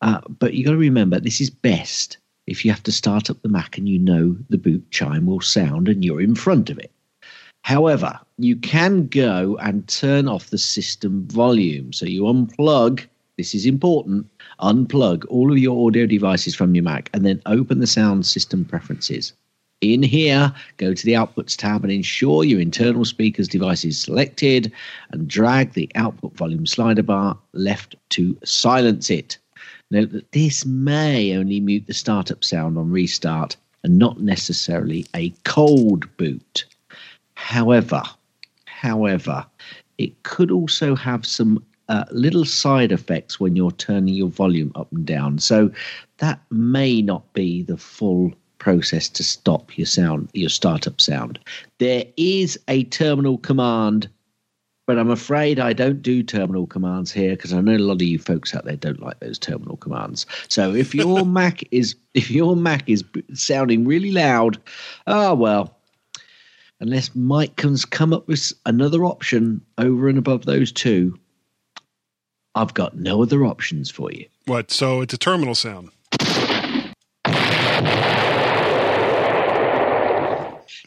[0.02, 3.42] Uh, but you got to remember, this is best if you have to start up
[3.42, 6.78] the Mac and you know the boot chime will sound and you're in front of
[6.78, 6.92] it.
[7.64, 11.94] However, you can go and turn off the system volume.
[11.94, 13.06] So you unplug,
[13.38, 14.28] this is important,
[14.60, 18.66] unplug all of your audio devices from your Mac and then open the sound system
[18.66, 19.34] preferences.
[19.82, 24.72] In here, go to the Outputs tab and ensure your internal speakers device is selected
[25.10, 29.40] and drag the output volume slider bar left to silence it.
[29.90, 35.32] Note that this may only mute the startup sound on restart and not necessarily a
[35.46, 36.66] cold boot.
[37.34, 38.04] However,
[38.66, 39.46] however,
[39.98, 44.92] it could also have some uh, little side effects when you're turning your volume up
[44.92, 45.40] and down.
[45.40, 45.72] So
[46.18, 51.40] that may not be the full process to stop your sound, your startup sound.
[51.80, 54.08] There is a terminal command,
[54.86, 58.04] but I'm afraid I don't do terminal commands here because I know a lot of
[58.04, 60.28] you folks out there don't like those terminal commands.
[60.48, 63.04] So if your Mac is if your Mac is
[63.34, 64.60] sounding really loud,
[65.08, 65.76] ah well,
[66.80, 71.18] unless Mike can come up with another option over and above those two,
[72.54, 74.28] I've got no other options for you.
[74.46, 74.70] What?
[74.70, 75.90] So it's a terminal sound.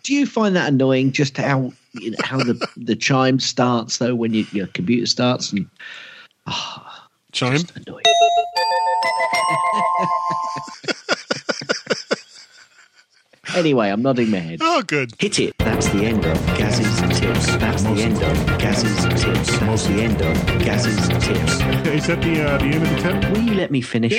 [0.05, 1.13] Do you find that annoying?
[1.13, 5.51] Just how you know, how the the chime starts though when you, your computer starts
[5.53, 5.67] and
[6.47, 7.03] oh,
[7.33, 8.05] chime annoying.
[13.57, 14.59] anyway, I'm nodding my head.
[14.63, 15.13] Oh, good.
[15.19, 15.55] Hit it.
[15.59, 17.47] That's the end of Gaz's tips.
[17.57, 19.59] That's the end of Gaz's tips.
[19.59, 21.61] That's the end of Gaz's tips.
[21.95, 23.31] Is that the uh, the end of the tip?
[23.33, 24.13] Will you let me finish?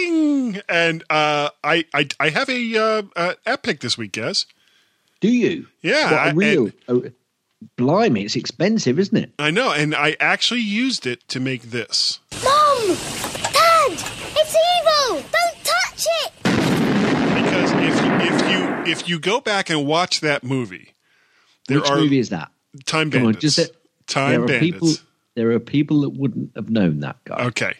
[0.00, 0.60] Ba-ding!
[0.68, 4.46] And uh, I, I I have a uh, uh, app pick this week, guys.
[5.20, 5.66] Do you?
[5.80, 6.70] Yeah, What, a I- real.
[6.88, 7.04] oh,
[7.76, 9.32] blimey, it's expensive, isn't it?
[9.38, 12.20] I know, and I actually used it to make this.
[12.44, 12.88] Mom!
[12.88, 13.92] Dad!
[13.92, 15.24] It's evil!
[15.32, 16.32] Don't touch it!
[17.34, 20.94] Because if you, if you if you go back and watch that movie,
[21.68, 22.50] there Which are movie is that?
[22.84, 23.56] Time Come on, Bandits.
[23.56, 23.72] just
[24.06, 24.72] Time there are Bandits.
[24.72, 24.88] people.
[25.34, 27.46] There are people that wouldn't have known that guy.
[27.46, 27.74] Okay.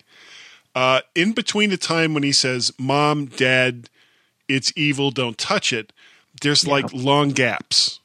[0.77, 3.89] Uh, in between the time when he says, Mom, Dad,
[4.47, 5.91] it's evil, don't touch it,
[6.43, 7.99] there's like long gaps.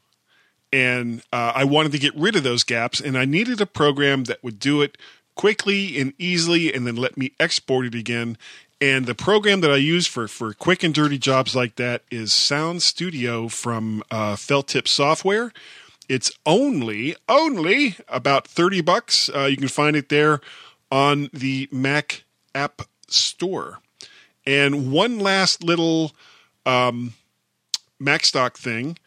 [0.71, 4.23] And uh, I wanted to get rid of those gaps, and I needed a program
[4.23, 4.97] that would do it
[5.35, 8.37] quickly and easily and then let me export it again.
[8.79, 12.31] And the program that I use for, for quick and dirty jobs like that is
[12.31, 15.51] Sound Studio from uh, Felt Tip Software.
[16.07, 19.29] It's only only about thirty bucks.
[19.29, 20.41] Uh, you can find it there
[20.89, 22.23] on the Mac
[22.55, 23.79] App Store.
[24.45, 26.13] And one last little
[26.65, 27.13] um,
[28.01, 28.97] MacStock thing.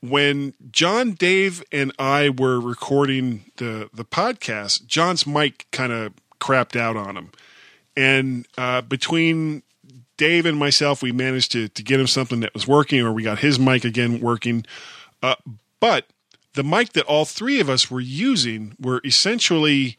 [0.00, 6.78] When John, Dave, and I were recording the the podcast, John's mic kind of crapped
[6.78, 7.30] out on him,
[7.96, 9.62] and uh, between
[10.18, 13.22] Dave and myself, we managed to to get him something that was working, or we
[13.22, 14.66] got his mic again working.
[15.22, 15.36] Uh,
[15.80, 16.06] but
[16.52, 19.96] the mic that all three of us were using were essentially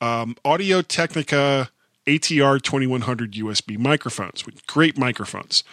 [0.00, 1.70] um, Audio Technica
[2.06, 5.64] ATR 2100 USB microphones, great microphones.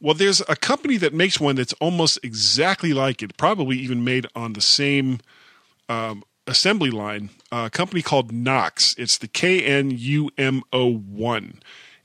[0.00, 4.26] Well, there's a company that makes one that's almost exactly like it, probably even made
[4.34, 5.20] on the same
[5.90, 7.30] um, assembly line.
[7.52, 8.94] a company called Knox.
[8.96, 10.32] It's the KNUMO1.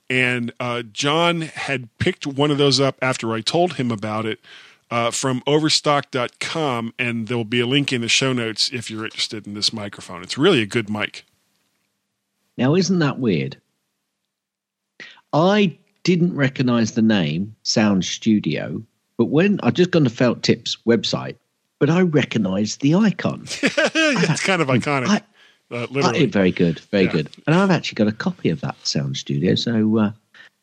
[0.07, 4.39] And uh, John had picked one of those up after I told him about it
[4.91, 6.93] uh, from overstock.com.
[6.99, 9.73] And there will be a link in the show notes if you're interested in this
[9.73, 10.21] microphone.
[10.21, 11.25] It's really a good mic.
[12.57, 13.57] Now, isn't that weird?
[15.33, 18.81] I didn't recognize the name Sound Studio,
[19.17, 21.35] but when I've just gone to Felt Tips website,
[21.79, 23.41] but I recognized the icon.
[23.61, 25.07] it's kind of iconic.
[25.07, 25.21] I-
[25.71, 26.25] uh, literally.
[26.25, 27.11] Uh, very good, very Yeah.
[27.11, 27.29] good.
[27.47, 30.11] And I've actually got a copy of that Sound Studio, so uh,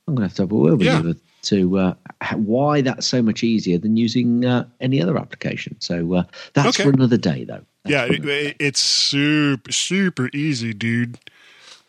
[0.06, 1.02] I'm going to have to have a word with Yeah.
[1.02, 1.94] you to uh,
[2.36, 5.74] why that's so much easier than using uh, any other application.
[5.80, 6.22] So uh,
[6.54, 6.84] that's Okay.
[6.88, 7.62] for another day, though.
[7.84, 11.18] yeah, it, it- it's super, super easy, dude.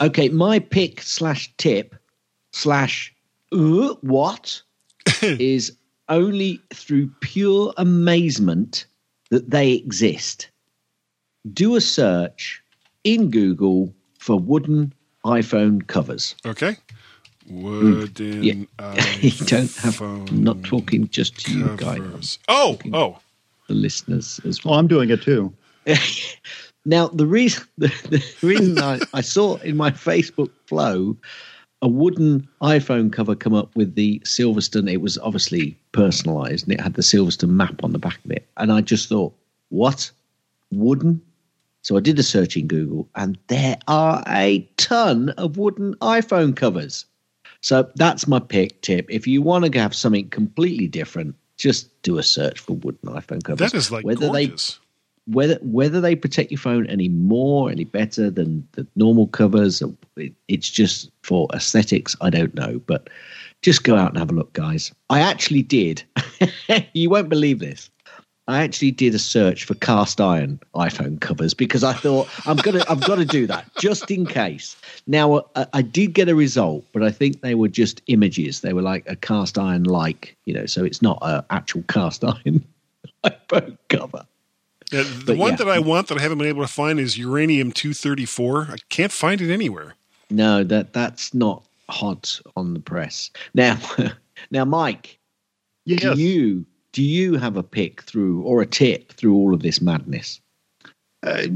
[0.01, 1.95] Okay, my pick slash tip
[2.51, 3.13] slash
[3.51, 4.61] uh, what
[5.21, 5.75] is
[6.09, 8.85] only through pure amazement
[9.29, 10.49] that they exist.
[11.53, 12.61] Do a search
[13.03, 14.93] in Google for wooden
[15.25, 16.35] iPhone covers.
[16.45, 16.77] Okay.
[17.49, 18.53] Wooden Yeah.
[19.19, 20.01] you don't have.
[20.01, 22.39] I'm not talking just to you guys.
[22.47, 23.19] Oh, oh.
[23.67, 24.73] the listeners as Oh.
[24.73, 25.53] I'm doing it too.
[26.85, 31.17] Now, the reason the, the reason I, I saw in my Facebook flow
[31.83, 34.89] a wooden iPhone cover come up with the Silverstone.
[34.89, 38.47] It was obviously personalised, and it had the Silverstone map on the back of it.
[38.55, 39.35] And I just thought,
[39.67, 40.09] what
[40.71, 41.21] wooden?
[41.81, 46.55] So I did a search in Google, and there are a ton of wooden iPhone
[46.55, 47.05] covers.
[47.59, 49.05] So that's my pick tip.
[49.09, 53.43] If you want to have something completely different, just do a search for wooden iPhone
[53.43, 53.71] covers.
[53.71, 54.75] That is like whether gorgeous.
[54.75, 54.82] they
[55.25, 59.81] whether whether they protect your phone any more, any better than the normal covers.
[60.17, 62.15] it- It's just for aesthetics.
[62.21, 63.09] I don't know, but
[63.61, 64.91] just go out and have a look, guys.
[65.09, 66.03] I actually did.
[66.93, 67.89] you won't believe this.
[68.45, 72.83] I actually did a search for cast iron iPhone covers because I thought I'm gonna
[72.89, 74.75] I've got to do that just in case.
[75.07, 78.59] Now uh, I, I did get a result, but I think they were just images.
[78.59, 82.23] They were like a cast iron like, you know, so it's not an actual cast
[82.25, 82.65] iron
[83.23, 84.25] iPhone cover.
[84.93, 85.55] Yeah, the But one yeah.
[85.57, 88.67] that I want that I haven't been able to find is uranium 234.
[88.71, 89.95] I can't find it anywhere.
[90.29, 93.31] No, that that's not hot on the press.
[93.53, 93.79] Now,
[94.51, 95.19] now, Mike,
[95.87, 99.81] do you do you have a pick through or a tip through all of this
[99.81, 100.39] madness?
[101.23, 101.47] Uh,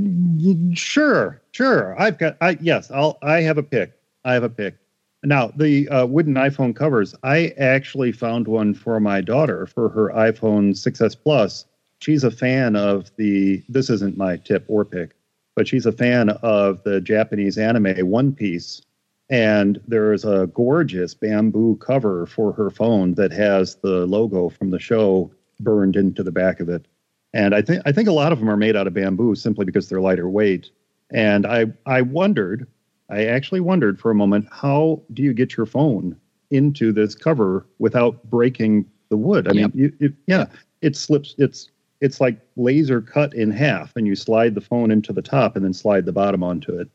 [0.74, 2.00] sure, sure.
[2.02, 2.38] I've got.
[2.42, 2.90] I yes.
[2.92, 3.18] I'll.
[3.22, 3.94] I have a pick.
[4.26, 4.78] I have a pick.
[5.24, 7.14] Now the uh, wooden iPhone covers.
[7.24, 11.66] I actually found one for my daughter for her iPhone 6s Plus.
[12.00, 13.64] She's a fan of the.
[13.70, 15.16] This isn't my tip or pick,
[15.56, 18.82] but she's a fan of the Japanese anime One Piece.
[19.30, 24.80] And there's a gorgeous bamboo cover for her phone that has the logo from the
[24.80, 26.86] show burned into the back of it.
[27.34, 29.66] And I think I think a lot of them are made out of bamboo simply
[29.66, 30.70] because they're lighter weight.
[31.12, 32.68] And I I wondered,
[33.10, 36.16] I actually wondered for a moment, how do you get your phone
[36.52, 39.48] into this cover without breaking the wood?
[39.50, 40.46] I mean, you, you, yeah,
[40.82, 41.36] it slips.
[41.38, 41.70] It's
[42.02, 45.66] it's like laser cut in half, and you slide the phone into the top and
[45.66, 46.90] then slide the bottom onto it.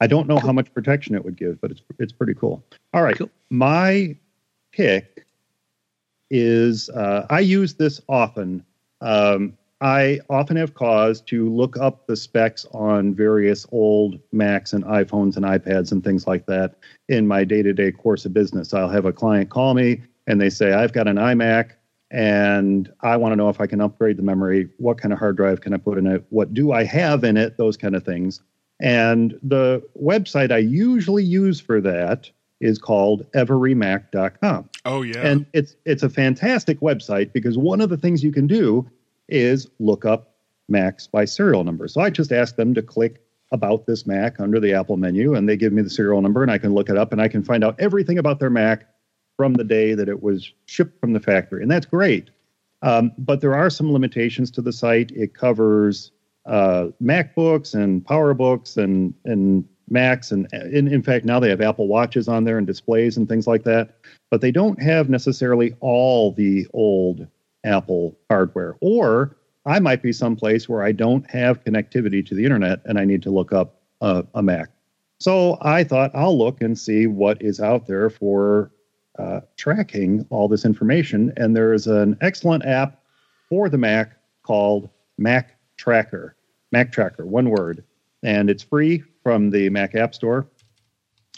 [0.00, 2.64] I don't know how much protection it would give, but it's it's pretty cool.
[2.94, 3.18] All right,
[3.50, 4.16] my
[4.72, 5.26] pick
[6.30, 8.64] is uh, I use this often.
[9.00, 14.84] Um, I often have cause to look up the specs on various old Macs and
[14.84, 16.76] iPhones and iPads and things like that
[17.08, 18.74] in my day to day course of business.
[18.74, 21.72] I'll have a client call me and they say, I've got an iMac
[22.10, 24.68] and I want to know if I can upgrade the memory.
[24.78, 26.24] What kind of hard drive can I put in it?
[26.30, 27.58] What do I have in it?
[27.58, 28.40] Those kind of things.
[28.80, 32.30] And the website I usually use for that
[32.60, 34.68] is called everymac.com.
[34.84, 35.18] Oh yeah.
[35.18, 38.88] And it's it's a fantastic website because one of the things you can do
[39.28, 40.34] is look up
[40.68, 41.88] Macs by serial number.
[41.88, 45.48] So I just ask them to click about this Mac under the Apple menu and
[45.48, 47.42] they give me the serial number and I can look it up and I can
[47.42, 48.86] find out everything about their Mac
[49.38, 51.62] from the day that it was shipped from the factory.
[51.62, 52.28] And that's great.
[52.82, 55.10] Um, but there are some limitations to the site.
[55.12, 56.10] It covers
[56.44, 61.88] uh, MacBooks and PowerBooks and and Macs and in, in fact now they have Apple
[61.88, 63.96] Watches on there and displays and things like that.
[64.30, 67.26] But they don't have necessarily all the old
[67.64, 68.76] Apple hardware.
[68.80, 73.04] Or I might be someplace where I don't have connectivity to the internet and I
[73.04, 74.68] need to look up a Mac.
[75.20, 78.70] So I thought I'll look and see what is out there for
[79.18, 81.32] uh, tracking all this information.
[81.36, 83.02] And there is an excellent app
[83.48, 84.12] for the Mac
[84.42, 86.36] called Mac Tracker.
[86.74, 87.84] Mactracker, one word.
[88.22, 90.46] And it's free from the Mac App Store.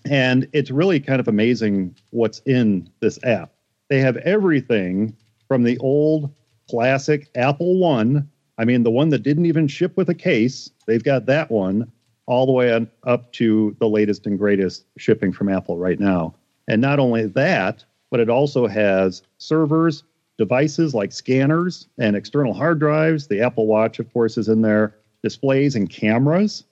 [0.09, 3.53] And it's really kind of amazing what's in this app.
[3.89, 5.17] They have everything
[5.47, 6.33] from the old
[6.69, 8.29] classic Apple One.
[8.59, 11.91] I mean, the one that didn't even ship with a case, they've got that one
[12.27, 16.35] all the way on, up to the latest and greatest shipping from Apple right now.
[16.71, 20.05] And not only that, but it also has servers,
[20.39, 23.27] devices like scanners and external hard drives.
[23.27, 24.95] The Apple Watch, of course, is in there,
[25.25, 26.63] displays and cameras.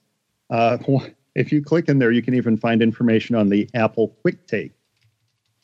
[0.51, 0.79] Uh,
[1.35, 4.71] if you click in there, you can even find information on the Apple QuickTake.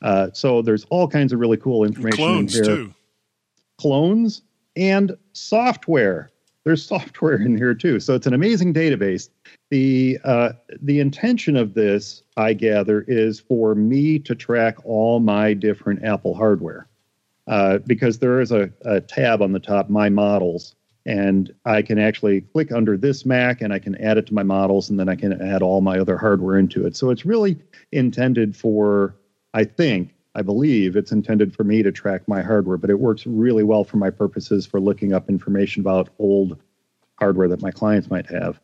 [0.01, 2.75] Uh, so there's all kinds of really cool information Clones in here.
[2.75, 2.93] too.
[3.77, 4.41] Clones
[4.75, 6.29] and software.
[6.65, 7.99] There's software in here too.
[7.99, 9.29] So it's an amazing database.
[9.69, 15.53] The uh, the intention of this, I gather, is for me to track all my
[15.53, 16.87] different Apple hardware.
[17.47, 20.73] Uh, because there is a, a tab on the top, My Models,
[21.05, 24.41] and I can actually click under this Mac and I can add it to my
[24.41, 26.95] models, and then I can add all my other hardware into it.
[26.95, 27.57] So it's really
[27.91, 29.15] intended for,
[29.53, 33.25] I think, I believe it's intended for me to track my hardware, but it works
[33.25, 36.59] really well for my purposes for looking up information about old
[37.17, 38.59] hardware that my clients might have.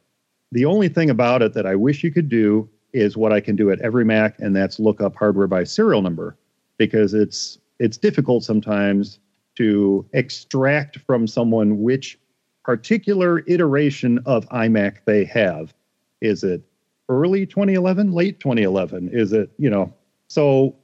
[0.51, 3.55] The only thing about it that I wish you could do is what I can
[3.55, 6.38] do at every Mac, and that's look up hardware by serial number,
[6.78, 9.19] because it's it's difficult sometimes
[9.55, 12.19] to extract from someone which
[12.63, 15.74] particular iteration of iMac they have.
[16.19, 16.61] Is it
[17.09, 19.09] early 2011, late 2011?
[19.11, 19.91] Is it, you know,
[20.28, 20.76] so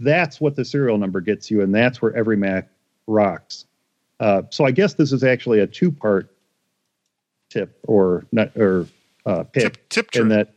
[0.00, 2.68] that's what the serial number gets you, and that's where every Mac
[3.06, 3.66] rocks.
[4.18, 6.34] Uh, so I guess this is actually a two part
[7.48, 8.86] tip or not, or
[9.26, 10.54] uh, pick tip in that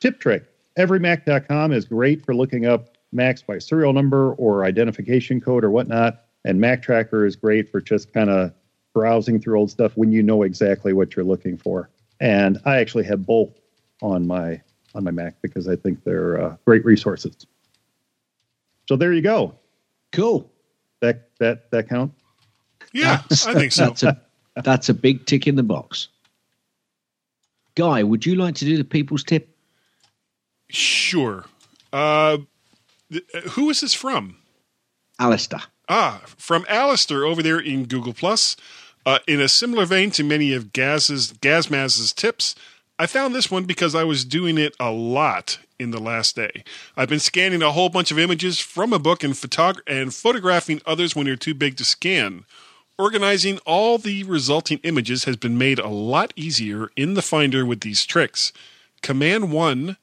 [0.00, 0.44] tip trick.
[0.78, 6.24] Everymac.com is great for looking up Macs by serial number or identification code or whatnot.
[6.44, 8.52] And Mactracker is great for just kind of
[8.94, 11.90] browsing through old stuff when you know exactly what you're looking for.
[12.20, 13.50] And I actually have both
[14.02, 14.60] on my
[14.94, 17.46] on my Mac because I think they're uh, great resources.
[18.88, 19.54] So there you go.
[20.12, 20.50] Cool.
[21.00, 22.12] That that that count?
[22.92, 23.86] Yeah, I think so.
[23.86, 24.20] That's a
[24.64, 26.08] that's a big tick in the box.
[27.74, 29.54] Guy, would you like to do the people's tip?
[30.70, 31.44] Sure.
[31.92, 32.38] Uh,
[33.12, 34.36] th- who is this from?
[35.18, 35.60] Alistair.
[35.88, 38.56] Ah, from Alistair over there in Google Plus.
[39.04, 42.56] Uh, in a similar vein to many of Gaz's Gazmaz's tips,
[42.98, 46.64] I found this one because I was doing it a lot in the last day.
[46.96, 50.80] I've been scanning a whole bunch of images from a book and photog- and photographing
[50.86, 52.44] others when they're too big to scan.
[52.98, 57.82] Organizing all the resulting images has been made a lot easier in the Finder with
[57.82, 58.54] these tricks.
[59.02, 59.98] Command 1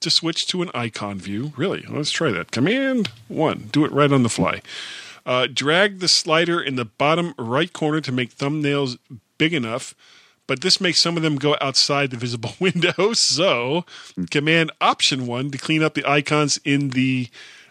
[0.00, 1.52] to switch to an icon view.
[1.56, 1.84] Really?
[1.88, 2.50] Let's try that.
[2.50, 3.68] Command 1.
[3.70, 4.62] Do it right on the fly.
[5.24, 8.98] Uh, drag the slider in the bottom right corner to make thumbnails
[9.38, 9.94] big enough,
[10.46, 13.12] but this makes some of them go outside the visible window.
[13.12, 13.84] So,
[14.30, 17.28] Command Option 1 to clean up the icons in the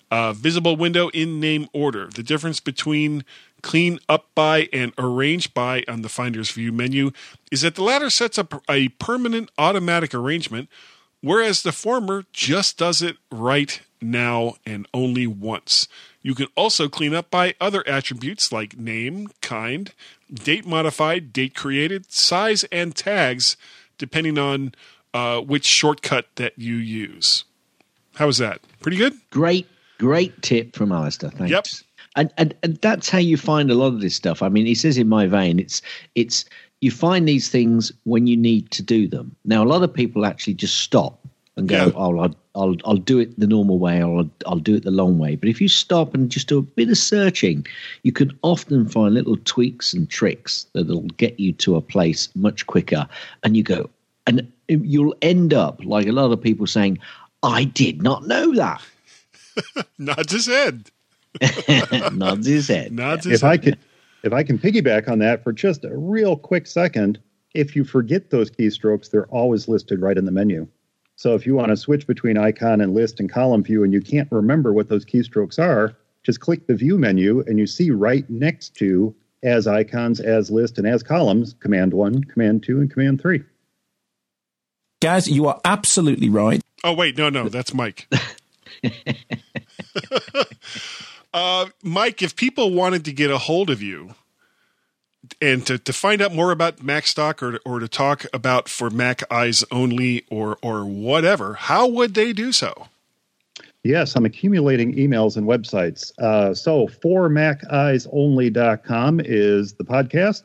[0.10, 2.08] uh, visible window in name order.
[2.08, 3.24] The difference between
[3.62, 7.12] clean up by and arrange by on the Finder's View menu
[7.52, 10.70] is that the latter sets up a permanent automatic arrangement,
[11.22, 15.88] whereas the former just does it right now and only once.
[16.22, 19.94] You can also clean up by other attributes like name, kind,
[20.34, 23.58] date modified, date created, size, and tags,
[23.98, 24.74] depending on
[25.14, 27.44] uh, which shortcut that you use.
[28.16, 28.62] How was that?
[28.82, 29.14] Pretty good?
[29.30, 29.68] Great,
[30.00, 31.32] great tip from Alistair.
[31.32, 31.52] Thanks.
[31.52, 31.68] Yep.
[32.18, 34.42] And, and and that's how you find a lot of this stuff.
[34.42, 35.82] I mean, he says in my vein, it's
[36.16, 36.44] it's
[36.82, 39.34] you find these things when you need to do them.
[39.46, 41.21] Now, a lot of people actually just stop
[41.58, 41.92] and go, Yeah.
[41.96, 44.92] "Oh, I'll, I'll I'll do it the normal way, or I'll, I'll do it the
[44.92, 47.66] long way." But if you stop and just do a bit of searching,
[48.04, 52.66] you can often find little tweaks and tricks that'll get you to a place much
[52.68, 53.08] quicker.
[53.44, 53.90] And you go,
[54.28, 57.00] and you'll end up like a lot of people saying,
[57.44, 58.82] "I did not know that."
[59.98, 60.90] Nods his head.
[62.14, 62.92] Nods his head.
[62.94, 63.64] Nods his if I head.
[63.64, 63.78] could
[64.24, 67.20] if I can piggyback on that for just a real quick second,
[67.54, 70.68] if you forget those keystrokes, they're always listed right in the menu.
[71.22, 74.02] So if you want to switch between icon and list and column view and you
[74.02, 78.28] can't remember what those keystrokes are, just click the view menu and you see right
[78.28, 79.14] next to
[79.44, 83.44] as icons, as list, and as columns, command one, command two, and command three.
[85.00, 86.60] Guys, you are absolutely right.
[86.84, 88.12] Oh wait, no, no, that's Mike.
[91.36, 94.16] uh, Mike, if people wanted to get a hold of you
[95.42, 99.24] and to, to find out more about Macstock or or to talk about for Mac
[99.32, 102.88] eyes only or or whatever, how would they do so?
[103.84, 106.12] Yes, I'm accumulating emails and websites.
[106.20, 110.44] Uh, so, for MacEyesOnly.com is the podcast,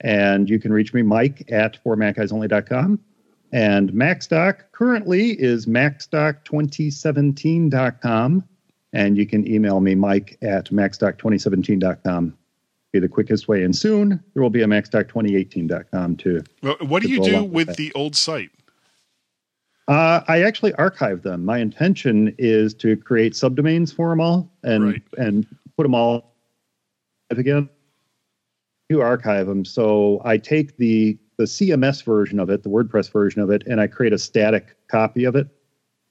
[0.00, 2.98] and you can reach me, Mike, at for MacEyesOnly.com.
[3.52, 8.44] And MacStock currently is MacStock2017.com,
[8.92, 12.36] and you can email me, Mike, at MacStock2017.com.
[12.92, 13.62] Be the quickest way.
[13.64, 16.42] And soon there will be a MacStock2018.com too.
[16.62, 18.50] Well, What do to you do with the old site?
[19.88, 21.44] Uh, I actually archive them.
[21.44, 26.36] My intention is to create subdomains for them all and and put them all
[27.30, 27.68] again.
[28.90, 33.40] To archive them, so I take the the CMS version of it, the WordPress version
[33.40, 35.48] of it, and I create a static copy of it,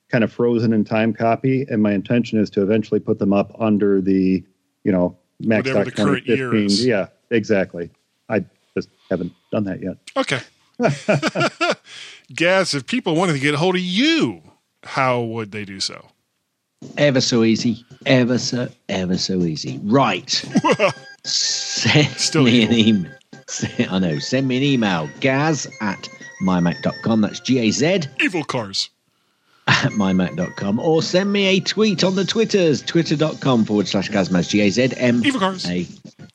[0.09, 1.65] kind of frozen in time copy.
[1.69, 4.43] And my intention is to eventually put them up under the,
[4.83, 5.17] you know,
[5.47, 6.85] Mac Whatever the current year is.
[6.85, 7.89] Yeah, exactly.
[8.29, 9.97] I just haven't done that yet.
[10.17, 10.39] Okay.
[12.35, 14.41] Gaz, if people wanted to get a hold of you,
[14.83, 16.07] how would they do so?
[16.97, 17.85] Ever so easy.
[18.05, 19.79] Ever so, ever so easy.
[19.83, 20.29] Right.
[21.23, 23.11] Send me an email.
[23.89, 24.19] I know.
[24.19, 25.09] Send me an email.
[25.19, 26.09] Gaz at
[26.41, 27.21] mymac.com.
[27.21, 28.89] That's G A Z Evil cars.
[29.71, 30.79] At mymac.com.
[30.79, 32.81] Or send me a tweet on the Twitters.
[32.81, 34.49] Twitter.com forward slash Gazmaz.
[34.49, 35.87] G A Z M A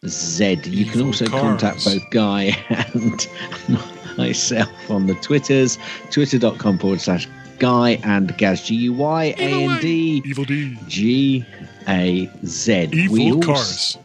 [0.06, 0.60] Z.
[0.64, 2.56] You can also contact both Guy
[2.94, 3.28] and
[4.16, 5.78] myself on the Twitters.
[6.10, 7.28] Twitter.com forward slash
[7.58, 8.62] Guy and Gaz.
[8.64, 10.22] G U Y A N D.
[10.24, 10.78] Evil D.
[10.88, 11.44] G
[11.88, 12.88] A Z.
[12.92, 13.98] Evil We also- cars.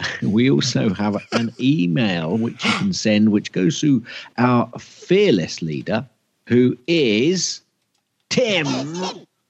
[0.22, 4.00] we also have an email which you can send, which goes to
[4.38, 6.06] our fearless leader,
[6.46, 7.62] who is
[8.30, 8.66] Tim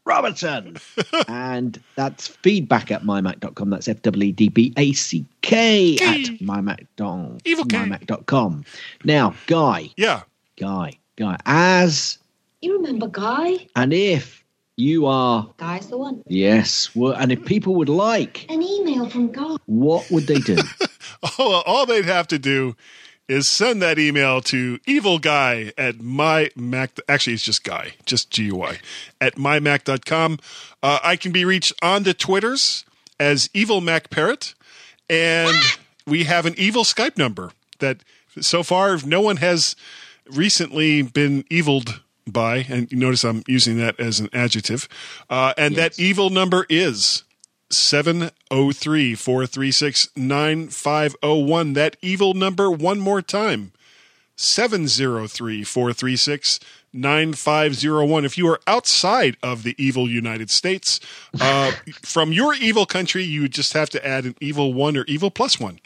[0.04, 0.76] Robertson.
[1.28, 3.70] and that's feedback at mymac.com.
[3.70, 7.38] That's F W E D B A C K at mymac.com.
[7.44, 8.64] mymac.com.
[9.04, 9.90] Now, Guy.
[9.96, 10.22] Yeah.
[10.58, 10.92] Guy.
[11.16, 11.36] Guy.
[11.46, 12.18] As
[12.62, 13.66] You remember Guy?
[13.76, 14.44] and if
[14.76, 15.48] You are.
[15.58, 16.22] Guy's the one.
[16.28, 16.94] Yes.
[16.94, 19.60] Well, and if people would like, An email from God.
[19.66, 20.56] what would they do?
[21.38, 22.76] all, all they'd have to do
[23.28, 28.30] is send that email to evil guy at my mac actually it's just guy just
[28.30, 28.78] gui
[29.20, 30.38] at mymac.com
[30.82, 32.84] uh, i can be reached on the twitters
[33.20, 34.54] as evil mac parrot
[35.10, 35.56] and
[36.06, 37.98] we have an evil skype number that
[38.40, 39.76] so far no one has
[40.30, 44.88] recently been eviled by and you notice i'm using that as an adjective.
[45.30, 47.24] Uh, and that evil number is
[47.70, 51.72] 703 436 9501.
[51.74, 53.72] That evil number one more time
[54.36, 56.60] 703 436
[56.92, 58.24] 9501.
[58.24, 61.00] If you are outside of the evil United States,
[61.40, 65.30] uh, from your evil country, you just have to add an evil one or evil
[65.30, 65.80] plus one.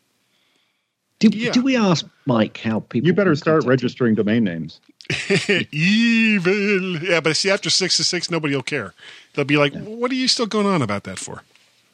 [1.19, 3.07] Did, did we ask Mike how people?
[3.07, 4.81] You better start registering domain names.
[5.71, 6.97] evil.
[6.99, 8.93] Yeah, but see, after six to six, nobody will care.
[9.35, 11.43] They'll be like, what are you still going on about that for?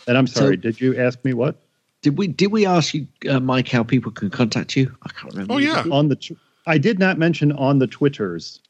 [0.09, 1.63] And I'm sorry, So- did you ask me what?
[2.03, 4.95] Did we did we ask you, uh, Mike, how people can contact you?
[5.03, 5.55] I can't remember.
[5.55, 5.85] Oh, yeah.
[5.91, 8.61] On the tw- I did not mention on the Twitters.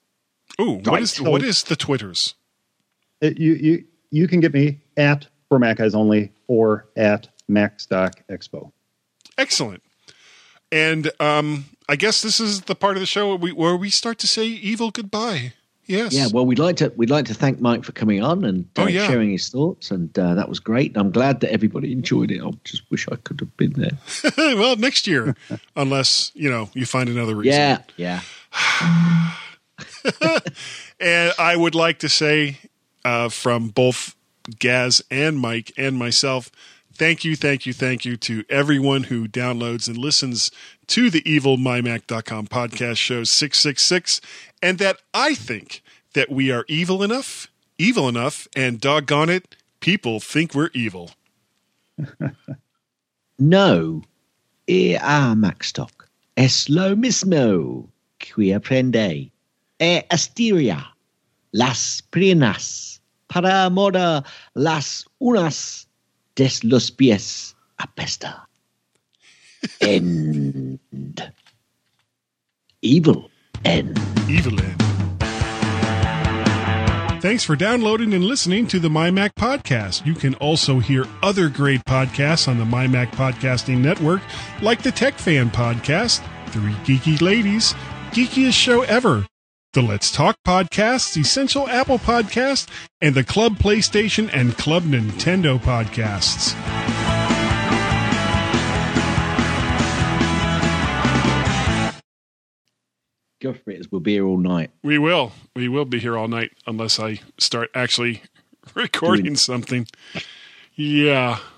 [0.60, 1.02] Ooh, what Right.
[1.02, 2.34] is So- what is the Twitters?
[3.20, 8.14] It, you you you can get me at for Mac Eyes Only or at Macstock
[8.30, 8.72] Expo.
[9.36, 9.82] Excellent.
[10.72, 13.90] And um, I guess this is the part of the show where we, where we
[13.90, 15.52] start to say evil goodbye.
[15.88, 16.12] Yes.
[16.12, 18.82] Yeah, well, we'd like to we'd like to thank Mike for coming on and uh,
[18.82, 19.08] Oh, yeah.
[19.08, 20.96] sharing his thoughts, and uh, that was great.
[20.96, 22.42] I'm glad that everybody enjoyed it.
[22.44, 23.98] I just wish I could have been there.
[24.36, 25.34] well, next year,
[25.76, 27.82] unless you know you find another reason.
[27.96, 28.20] Yeah,
[28.52, 29.32] yeah.
[31.00, 32.58] And I would like to say
[33.04, 34.16] uh, from both
[34.58, 36.50] Gaz and Mike and myself,
[36.98, 40.50] thank you, thank you, thank you to everyone who downloads and listens
[40.88, 44.20] to the evilmymac.com podcast show 666,
[44.60, 45.82] and that I think
[46.14, 47.46] that we are evil enough,
[47.78, 51.12] evil enough, and doggone it, people think we're evil.
[53.40, 54.02] No,
[54.66, 57.88] e a Macstock, es lo mismo.
[58.18, 59.30] Que aprende
[59.78, 60.92] e Asteria,
[61.52, 64.24] las prinas, para moda
[64.54, 65.87] las unas
[66.38, 68.46] des los pies apesta.
[69.80, 70.78] End.
[72.80, 73.28] Evil
[73.64, 73.98] end.
[74.30, 74.82] Evil end.
[77.20, 80.06] Thanks for downloading and listening to the MyMac Podcast.
[80.06, 84.20] You can also hear other great podcasts on the MyMac Podcasting Network,
[84.62, 87.74] like the Tech Fan Podcast, Three Geeky Ladies,
[88.12, 89.26] Geekiest Show Ever,
[89.74, 92.68] the Let's Talk Podcast, Essential Apple Podcast,
[93.00, 96.54] and the Club PlayStation and Club Nintendo Podcasts.
[103.40, 104.70] Go for it, as we'll be here all night.
[104.82, 105.32] We will.
[105.54, 108.22] We will be here all night unless I start actually
[108.74, 109.86] recording Doing- something.
[110.74, 111.38] Yeah.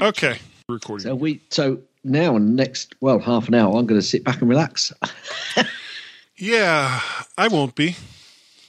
[0.00, 0.38] Okay.
[0.68, 1.04] Recording.
[1.04, 4.40] So we so now and next well half an hour, I'm going to sit back
[4.40, 4.92] and relax.
[6.36, 7.00] Yeah,
[7.38, 7.96] I won't be.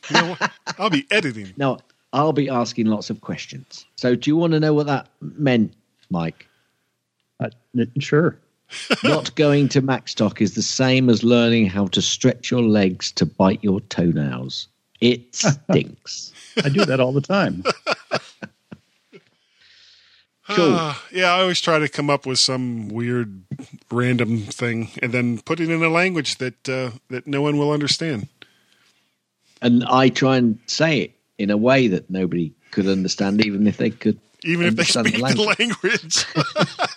[0.09, 0.37] You know,
[0.77, 1.53] I'll be editing.
[1.57, 1.79] No,
[2.13, 3.85] I'll be asking lots of questions.
[3.95, 5.73] So do you want to know what that meant,
[6.09, 6.47] Mike?
[7.39, 8.37] Uh, n- sure.
[9.03, 13.25] Not going to Macstock is the same as learning how to stretch your legs to
[13.25, 14.67] bite your toenails.
[15.01, 16.33] It stinks.
[16.63, 17.63] I do that all the time.
[20.47, 20.75] Cool.
[20.77, 23.41] Ah, yeah, I always try to come up with some weird,
[23.91, 27.71] random thing and then put it in a language that uh, that no one will
[27.71, 28.27] understand.
[29.61, 33.77] and I try and say it in a way that nobody could understand, even if
[33.77, 36.25] they could Even if they understand speak the language.